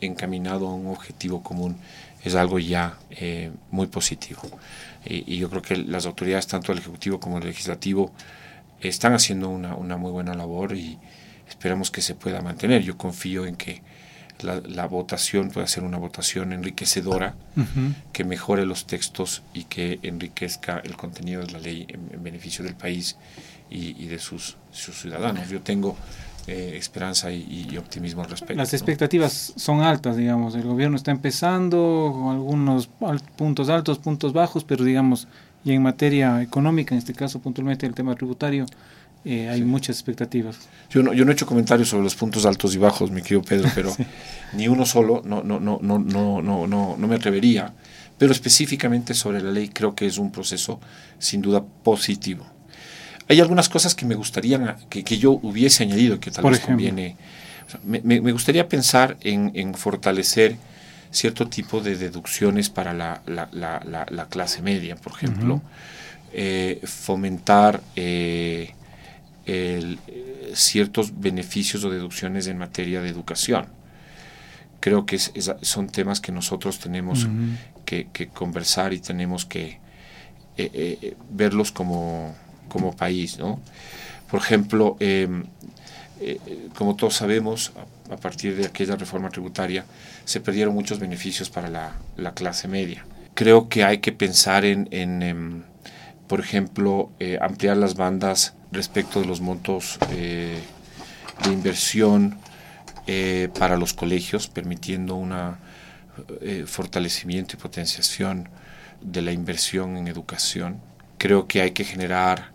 encaminado 0.00 0.68
a 0.68 0.74
un 0.74 0.86
objetivo 0.88 1.42
común 1.42 1.76
es 2.22 2.34
algo 2.34 2.58
ya 2.58 2.98
eh, 3.10 3.50
muy 3.70 3.86
positivo. 3.86 4.42
Y, 5.04 5.38
yo 5.38 5.48
creo 5.48 5.62
que 5.62 5.76
las 5.76 6.06
autoridades, 6.06 6.46
tanto 6.46 6.72
el 6.72 6.78
Ejecutivo 6.78 7.18
como 7.18 7.38
el 7.38 7.44
Legislativo, 7.44 8.12
están 8.80 9.14
haciendo 9.14 9.48
una, 9.48 9.74
una 9.74 9.96
muy 9.96 10.10
buena 10.10 10.34
labor 10.34 10.76
y 10.76 10.98
esperamos 11.48 11.90
que 11.90 12.02
se 12.02 12.14
pueda 12.14 12.42
mantener. 12.42 12.82
Yo 12.82 12.96
confío 12.96 13.46
en 13.46 13.56
que 13.56 13.82
la, 14.42 14.86
votación 14.86 15.50
pueda 15.50 15.66
ser 15.66 15.84
una 15.84 15.98
votación 15.98 16.52
enriquecedora, 16.52 17.34
que 18.12 18.24
mejore 18.24 18.66
los 18.66 18.86
textos 18.86 19.42
y 19.52 19.64
que 19.64 19.98
enriquezca 20.02 20.80
el 20.84 20.96
contenido 20.96 21.44
de 21.44 21.52
la 21.52 21.58
ley 21.58 21.86
en, 21.88 22.22
beneficio 22.22 22.64
del 22.64 22.74
país 22.74 23.16
y, 23.68 24.06
de 24.06 24.18
sus, 24.18 24.56
sus 24.72 25.00
ciudadanos. 25.00 25.48
Yo 25.48 25.60
tengo 25.60 25.96
eh, 26.50 26.76
esperanza 26.76 27.30
y, 27.30 27.76
optimismo 27.78 28.24
al 28.24 28.30
respecto. 28.30 28.56
Las 28.56 28.74
expectativas 28.74 29.52
son 29.54 29.82
altas, 29.82 30.16
digamos. 30.16 30.56
El 30.56 30.64
gobierno 30.64 30.96
está 30.96 31.12
empezando 31.12 32.10
con 32.12 32.34
algunos 32.34 32.88
puntos 33.36 33.68
altos, 33.68 34.00
puntos 34.00 34.32
bajos, 34.32 34.64
pero 34.64 34.82
digamos, 34.82 35.28
y 35.64 35.70
en 35.70 35.82
materia 35.82 36.42
económica, 36.42 36.92
en 36.92 36.98
este 36.98 37.14
caso 37.14 37.38
puntualmente 37.38 37.86
el 37.86 37.94
tema 37.94 38.16
tributario, 38.16 38.66
eh, 39.24 39.48
hay 39.48 39.62
muchas 39.62 39.94
expectativas. 39.94 40.58
Yo 40.90 41.04
no, 41.04 41.12
yo 41.12 41.24
no 41.24 41.30
he 41.30 41.34
hecho 41.34 41.46
comentarios 41.46 41.88
sobre 41.88 42.02
los 42.02 42.16
puntos 42.16 42.44
altos 42.44 42.74
y 42.74 42.78
bajos, 42.78 43.12
mi 43.12 43.22
querido 43.22 43.42
Pedro, 43.42 43.70
pero 43.76 43.94
ni 44.54 44.66
uno 44.66 44.84
solo, 44.84 45.22
no, 45.24 45.44
no, 45.44 45.60
no, 45.60 45.78
no, 45.80 46.00
no, 46.00 46.42
no, 46.42 46.66
no, 46.66 46.96
no 46.98 47.06
me 47.06 47.14
atrevería. 47.14 47.72
Pero 48.18 48.32
específicamente 48.32 49.14
sobre 49.14 49.40
la 49.40 49.52
ley 49.52 49.68
creo 49.68 49.94
que 49.94 50.06
es 50.06 50.18
un 50.18 50.32
proceso 50.32 50.80
sin 51.20 51.42
duda 51.42 51.62
positivo. 51.62 52.44
Hay 53.30 53.38
algunas 53.38 53.68
cosas 53.68 53.94
que 53.94 54.04
me 54.06 54.16
gustaría 54.16 54.76
que, 54.88 55.04
que 55.04 55.16
yo 55.16 55.30
hubiese 55.30 55.84
añadido 55.84 56.18
que 56.18 56.32
tal 56.32 56.50
vez 56.50 56.58
conviene. 56.58 57.16
Me, 57.84 58.18
gustaría 58.32 58.68
pensar 58.68 59.16
en, 59.20 59.72
fortalecer 59.76 60.56
cierto 61.12 61.46
tipo 61.46 61.80
de 61.80 61.96
deducciones 61.96 62.70
para 62.70 62.92
la, 62.92 64.26
clase 64.28 64.62
media, 64.62 64.96
por 64.96 65.12
ejemplo, 65.12 65.62
eh, 66.32 66.80
fomentar 66.82 67.80
eh, 67.94 68.74
ciertos 70.52 71.20
beneficios 71.20 71.84
o 71.84 71.90
deducciones 71.90 72.48
en 72.48 72.58
materia 72.58 73.00
de 73.00 73.10
educación. 73.10 73.66
Creo 74.80 75.06
que 75.06 75.20
son 75.20 75.86
temas 75.86 76.20
que 76.20 76.32
nosotros 76.32 76.80
tenemos 76.80 77.28
que, 77.84 78.08
conversar 78.34 78.92
y 78.92 78.98
tenemos 78.98 79.46
que 79.46 79.78
eh, 80.56 81.14
verlos 81.30 81.70
como, 81.70 82.34
como 82.70 82.96
país. 82.96 83.38
¿no? 83.38 83.60
Por 84.30 84.40
ejemplo, 84.40 84.96
em, 85.00 85.44
eh, 86.20 86.38
como 86.74 86.96
todos 86.96 87.14
sabemos, 87.14 87.72
a, 88.10 88.16
partir 88.16 88.56
de 88.56 88.66
aquella 88.66 88.96
reforma 88.96 89.28
tributaria 89.28 89.84
se 90.24 90.40
perdieron 90.40 90.74
muchos 90.74 90.98
beneficios 90.98 91.50
para 91.50 91.68
la, 91.68 92.34
clase 92.34 92.68
media. 92.68 93.04
Creo 93.34 93.68
que 93.68 93.84
hay 93.84 93.98
que 93.98 94.12
pensar 94.12 94.64
en, 94.64 94.88
em, 94.92 95.62
por 96.26 96.40
ejemplo, 96.40 97.10
eh, 97.18 97.38
ampliar 97.40 97.76
las 97.76 97.94
bandas 97.94 98.54
respecto 98.72 99.20
de 99.20 99.26
los 99.26 99.40
montos 99.40 99.98
eh, 100.12 100.58
de 101.44 101.52
inversión 101.52 102.38
para 103.58 103.76
los 103.76 103.92
colegios, 103.92 104.46
permitiendo 104.46 105.16
un 105.16 105.34
fortalecimiento 106.66 107.56
y 107.56 107.58
potenciación 107.58 108.48
de 109.00 109.20
la 109.20 109.32
inversión 109.32 109.96
en 109.96 110.06
educación. 110.06 110.80
Creo 111.18 111.48
que 111.48 111.60
hay 111.60 111.72
que 111.72 111.82
generar 111.82 112.52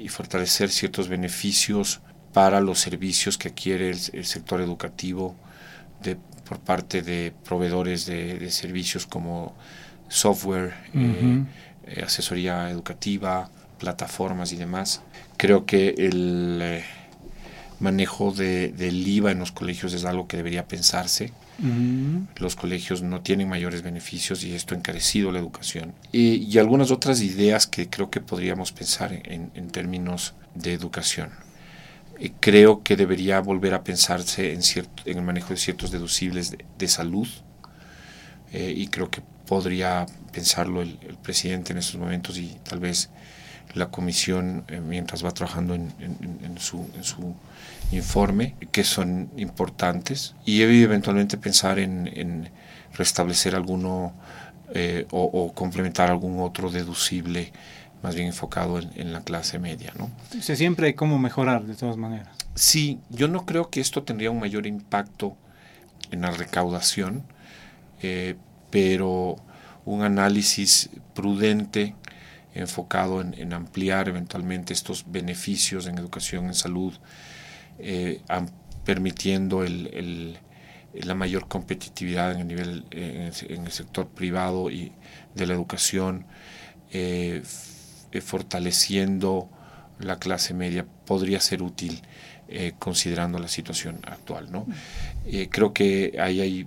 y 0.00 0.08
fortalecer 0.08 0.70
ciertos 0.70 1.08
beneficios 1.08 2.00
para 2.32 2.60
los 2.60 2.78
servicios 2.78 3.36
que 3.36 3.48
adquiere 3.48 3.90
el, 3.90 4.24
sector 4.24 4.60
educativo 4.60 5.36
de, 6.02 6.16
por 6.48 6.58
parte 6.60 7.02
de 7.02 7.32
proveedores 7.44 8.06
de, 8.06 8.50
servicios 8.50 9.06
como 9.06 9.54
software, 10.08 10.74
eh, 10.94 11.44
eh, 11.86 12.02
asesoría 12.02 12.70
educativa, 12.70 13.50
plataformas 13.78 14.52
y 14.52 14.56
demás. 14.56 15.02
Creo 15.36 15.66
que 15.66 15.94
el 15.98 16.60
eh, 16.62 16.84
manejo 17.78 18.32
del 18.32 19.06
IVA 19.06 19.32
en 19.32 19.38
los 19.38 19.52
colegios 19.52 19.92
es 19.92 20.04
algo 20.04 20.26
que 20.26 20.36
debería 20.36 20.66
pensarse. 20.66 21.32
Los 22.36 22.56
colegios 22.56 23.02
no 23.02 23.20
tienen 23.20 23.48
mayores 23.48 23.82
beneficios 23.82 24.44
y 24.44 24.54
esto 24.54 24.74
ha 24.74 24.78
encarecido 24.78 25.30
la 25.30 25.38
educación. 25.38 25.94
Y, 26.12 26.56
algunas 26.58 26.90
otras 26.90 27.20
ideas 27.20 27.66
que 27.66 27.88
creo 27.88 28.10
que 28.10 28.20
podríamos 28.20 28.72
pensar 28.72 29.12
en 29.12 29.70
términos 29.70 30.34
de 30.54 30.72
educación. 30.72 31.30
Eh, 32.20 32.32
creo 32.38 32.82
que 32.82 32.96
debería 32.96 33.40
volver 33.40 33.72
a 33.72 33.82
pensarse 33.82 34.52
en, 34.52 34.62
cierto, 34.62 35.02
en 35.06 35.18
el 35.18 35.24
manejo 35.24 35.48
de 35.50 35.56
ciertos 35.56 35.90
deducibles 35.90 36.54
de, 36.78 36.88
salud 36.88 37.26
eh, 38.52 38.74
y 38.76 38.88
creo 38.88 39.10
que 39.10 39.22
podría 39.46 40.04
pensarlo 40.30 40.82
el, 40.82 40.98
presidente 41.22 41.72
en 41.72 41.78
estos 41.78 41.96
momentos 41.96 42.36
y 42.36 42.58
tal 42.62 42.78
vez 42.78 43.08
la 43.74 43.90
comisión 43.90 44.64
eh, 44.68 44.80
mientras 44.80 45.24
va 45.24 45.30
trabajando 45.30 45.74
en, 45.74 45.90
su, 46.58 46.86
informe, 47.92 48.54
que 48.70 48.84
son 48.84 49.30
importantes, 49.36 50.34
y 50.44 50.62
eventualmente 50.62 51.36
pensar 51.36 51.78
en, 51.78 52.48
restablecer 52.94 53.54
alguno 53.54 54.12
o, 55.10 55.22
o, 55.24 55.52
complementar 55.52 56.10
algún 56.10 56.40
otro 56.40 56.70
deducible 56.70 57.52
más 58.02 58.14
bien 58.14 58.28
enfocado 58.28 58.78
en, 58.78 59.12
la 59.12 59.22
clase 59.22 59.58
media. 59.58 59.92
¿no? 59.98 60.10
O 60.38 60.42
siempre 60.42 60.88
hay 60.88 60.94
cómo 60.94 61.18
mejorar 61.18 61.64
de 61.64 61.74
todas 61.74 61.96
maneras. 61.96 62.28
Sí, 62.54 62.98
yo 63.10 63.28
no 63.28 63.44
creo 63.46 63.70
que 63.70 63.80
esto 63.80 64.02
tendría 64.02 64.30
un 64.30 64.40
mayor 64.40 64.66
impacto 64.66 65.36
en 66.10 66.22
la 66.22 66.30
recaudación, 66.30 67.24
eh, 68.02 68.36
pero 68.70 69.36
un 69.84 70.02
análisis 70.02 70.90
prudente 71.14 71.94
enfocado 72.54 73.20
en, 73.20 73.52
ampliar 73.52 74.08
eventualmente 74.08 74.72
estos 74.72 75.10
beneficios 75.10 75.86
en 75.86 75.98
educación, 75.98 76.46
en 76.46 76.54
salud, 76.54 76.94
eh, 77.78 78.22
permitiendo 78.84 79.64
el, 79.64 80.38
la 80.92 81.14
mayor 81.14 81.48
competitividad 81.48 82.32
en 82.32 82.40
el 82.40 82.48
nivel 82.48 82.84
en 82.90 83.32
el, 83.64 83.72
sector 83.72 84.08
privado 84.08 84.70
y 84.70 84.92
de 85.34 85.46
la 85.46 85.54
educación, 85.54 86.26
eh, 86.92 87.42
fortaleciendo 88.22 89.48
la 90.00 90.18
clase 90.18 90.54
media 90.54 90.86
podría 91.04 91.40
ser 91.40 91.62
útil 91.62 92.02
eh, 92.48 92.72
considerando 92.78 93.38
la 93.38 93.48
situación 93.48 94.00
actual. 94.04 94.50
¿no? 94.50 94.66
Eh, 95.26 95.48
creo 95.50 95.72
que 95.72 96.16
ahí 96.20 96.40
hay 96.40 96.64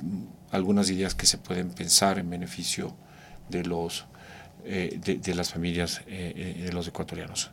algunas 0.52 0.90
ideas 0.90 1.16
que 1.16 1.26
se 1.26 1.38
pueden 1.38 1.72
pensar 1.72 2.20
en 2.20 2.30
beneficio 2.30 2.96
de, 3.50 3.64
los, 3.64 4.06
de, 4.64 5.36
las 5.36 5.52
familias 5.52 6.02
de 6.08 6.70
los 6.72 6.88
ecuatorianos. 6.88 7.52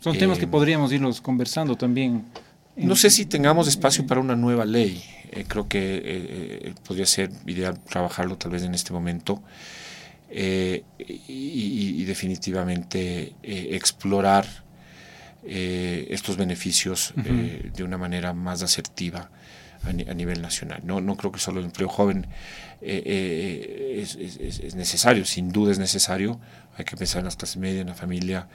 Son 0.00 0.16
temas 0.16 0.38
que 0.38 0.46
podríamos 0.46 0.92
irnos 0.92 1.20
conversando 1.20 1.76
también. 1.76 2.24
No 2.76 2.94
sé 2.96 3.10
si 3.10 3.26
tengamos 3.26 3.68
espacio 3.68 4.06
para 4.06 4.20
una 4.20 4.36
nueva 4.36 4.64
ley. 4.64 5.02
creo 5.48 5.68
que 5.68 6.72
podría 6.86 7.06
ser 7.06 7.30
ideal 7.46 7.78
trabajarlo 7.80 8.36
tal 8.36 8.52
vez 8.52 8.62
en 8.62 8.74
este 8.74 8.92
momento. 8.92 9.42
Eh, 10.30 10.84
y, 10.98 12.04
definitivamente 12.04 13.34
eh, 13.42 13.68
explorar 13.72 14.46
eh, 15.44 16.06
estos 16.10 16.36
beneficios 16.36 17.12
de 17.16 17.82
una 17.82 17.98
manera 17.98 18.32
más 18.32 18.62
asertiva 18.62 19.30
a, 19.84 19.92
nivel 19.92 20.42
nacional. 20.42 20.80
No, 20.84 21.00
no 21.00 21.16
creo 21.16 21.32
que 21.32 21.38
solo 21.38 21.60
el 21.60 21.66
empleo 21.66 21.88
joven 21.88 22.26
es, 22.80 24.16
es, 24.16 24.74
necesario, 24.74 25.24
sin 25.24 25.50
duda 25.50 25.72
es 25.72 25.78
necesario, 25.78 26.38
hay 26.76 26.84
que 26.84 26.96
pensar 26.96 27.20
en 27.20 27.24
las 27.24 27.36
clases 27.36 27.56
medias, 27.56 27.80
en 27.80 27.88
la 27.88 27.94
familia, 27.94 28.46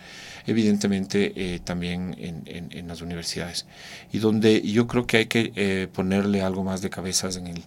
evidentemente 0.48 1.60
también 1.66 2.16
en, 2.18 2.44
en, 2.46 2.88
las 2.88 3.02
universidades. 3.02 3.66
Y 4.14 4.20
donde 4.20 4.62
yo 4.62 4.88
creo 4.88 5.06
que 5.06 5.18
hay 5.18 5.26
que 5.26 5.90
ponerle 5.92 6.42
algo 6.42 6.64
más 6.64 6.82
de 6.82 6.90
cabezas 6.90 7.36
en, 7.36 7.48
el, 7.48 7.64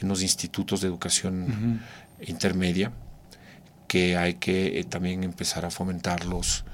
en 0.00 0.08
los 0.08 0.22
institutos 0.22 0.80
de 0.80 0.88
educación 0.88 1.82
intermedia, 2.26 2.92
que 3.88 4.16
hay 4.16 4.34
que 4.34 4.78
eh, 4.78 4.84
también 4.84 5.24
empezar 5.24 5.64
a 5.64 5.70
fomentarlos 5.70 6.64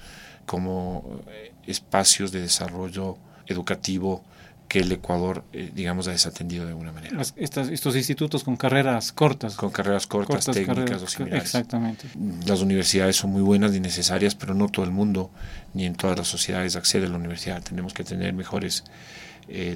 como 0.45 1.23
eh, 1.29 1.53
espacios 1.67 2.33
de 2.33 2.43
desarrollo 2.43 3.17
educativo 3.47 4.23
que 4.69 4.81
el 4.81 4.91
Ecuador, 4.91 5.45
eh, 5.53 5.71
digamos, 5.75 6.09
ha 6.09 6.11
desatendido 6.11 6.65
de 6.65 6.71
alguna 6.71 6.93
manera. 6.93 7.21
estos 7.21 7.97
institutos 7.97 8.45
con 8.45 8.57
carreras 8.57 9.13
cortas. 9.13 9.55
Con 9.55 9.71
carreras 9.71 10.07
cortas, 10.07 10.45
técnicas 10.47 11.03
o 11.03 11.07
similares. 11.07 11.45
Exactamente. 11.45 12.09
Las 12.47 12.61
universidades 12.61 13.17
son 13.17 13.31
muy 13.31 13.43
buenas 13.43 13.75
y 13.75 13.81
necesarias, 13.81 14.35
pero 14.35 14.55
no 14.55 14.69
todo 14.69 14.85
el 14.85 14.91
mundo, 14.91 15.31
ni 15.75 15.85
en 15.85 15.95
todas 15.95 16.19
las 16.19 16.29
sociedades 16.29 16.77
accede 16.77 17.07
a 17.07 17.09
la 17.09 17.17
universidad. 17.17 17.63
Tenemos 17.63 17.95
que 17.95 18.05
tener 18.05 18.33
mejores 18.33 18.85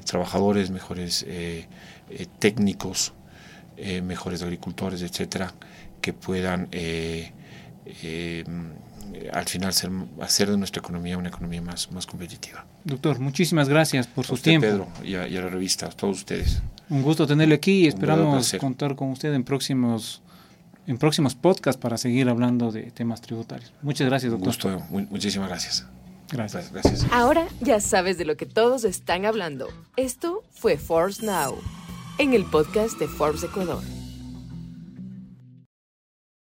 trabajadores, 0.03 0.71
mejores 0.71 1.25
técnicos, 2.39 3.13
mejores 4.03 4.41
agricultores, 4.41 5.01
etcétera, 5.03 5.53
que 6.01 6.13
puedan 6.13 6.67
eh, 6.71 7.31
eh, 8.03 8.43
al 9.33 9.45
final 9.45 9.73
hacer 10.21 10.49
de 10.49 10.57
nuestra 10.57 10.79
economía 10.79 11.17
una 11.17 11.29
economía 11.29 11.61
más, 11.61 11.91
más 11.91 12.05
competitiva. 12.05 12.65
Doctor, 12.89 13.19
muchísimas 13.19 13.69
gracias 13.69 14.07
por 14.07 14.25
su 14.25 14.35
tiempo. 14.37 14.67
Pedro, 14.67 14.87
y 15.03 15.15
a, 15.15 15.27
la 15.27 15.49
revista, 15.49 15.85
a 15.85 15.89
todos 15.89 16.17
ustedes. 16.17 16.61
Un 16.89 17.03
gusto 17.03 17.27
tenerle 17.27 17.55
aquí 17.55 17.83
y 17.83 17.87
esperamos 17.87 18.51
contar 18.59 18.95
con 18.95 19.11
usted 19.11 19.33
en 19.33 19.43
próximos 19.43 20.23
en 20.87 20.97
próximos 20.97 21.35
podcasts 21.35 21.79
para 21.79 21.99
seguir 21.99 22.27
hablando 22.29 22.71
de 22.71 22.89
temas 22.89 23.21
tributarios. 23.21 23.71
Muchas 23.83 24.07
gracias, 24.07 24.31
doctor. 24.31 24.47
Un 24.47 24.79
gusto, 24.79 25.07
muchísimas 25.11 25.47
gracias. 25.47 25.85
Gracias. 26.31 26.71
Gracias. 26.71 27.05
Ahora 27.11 27.47
ya 27.61 27.79
sabes 27.79 28.17
de 28.17 28.25
lo 28.25 28.35
que 28.37 28.47
todos 28.47 28.83
están 28.83 29.25
hablando. 29.25 29.67
Esto 29.95 30.43
fue 30.51 30.77
Forbes 30.77 31.21
Now, 31.21 31.55
en 32.17 32.33
el 32.33 32.43
podcast 32.43 32.97
de 32.99 33.07
Forbes 33.07 33.43
Ecuador. 33.43 33.83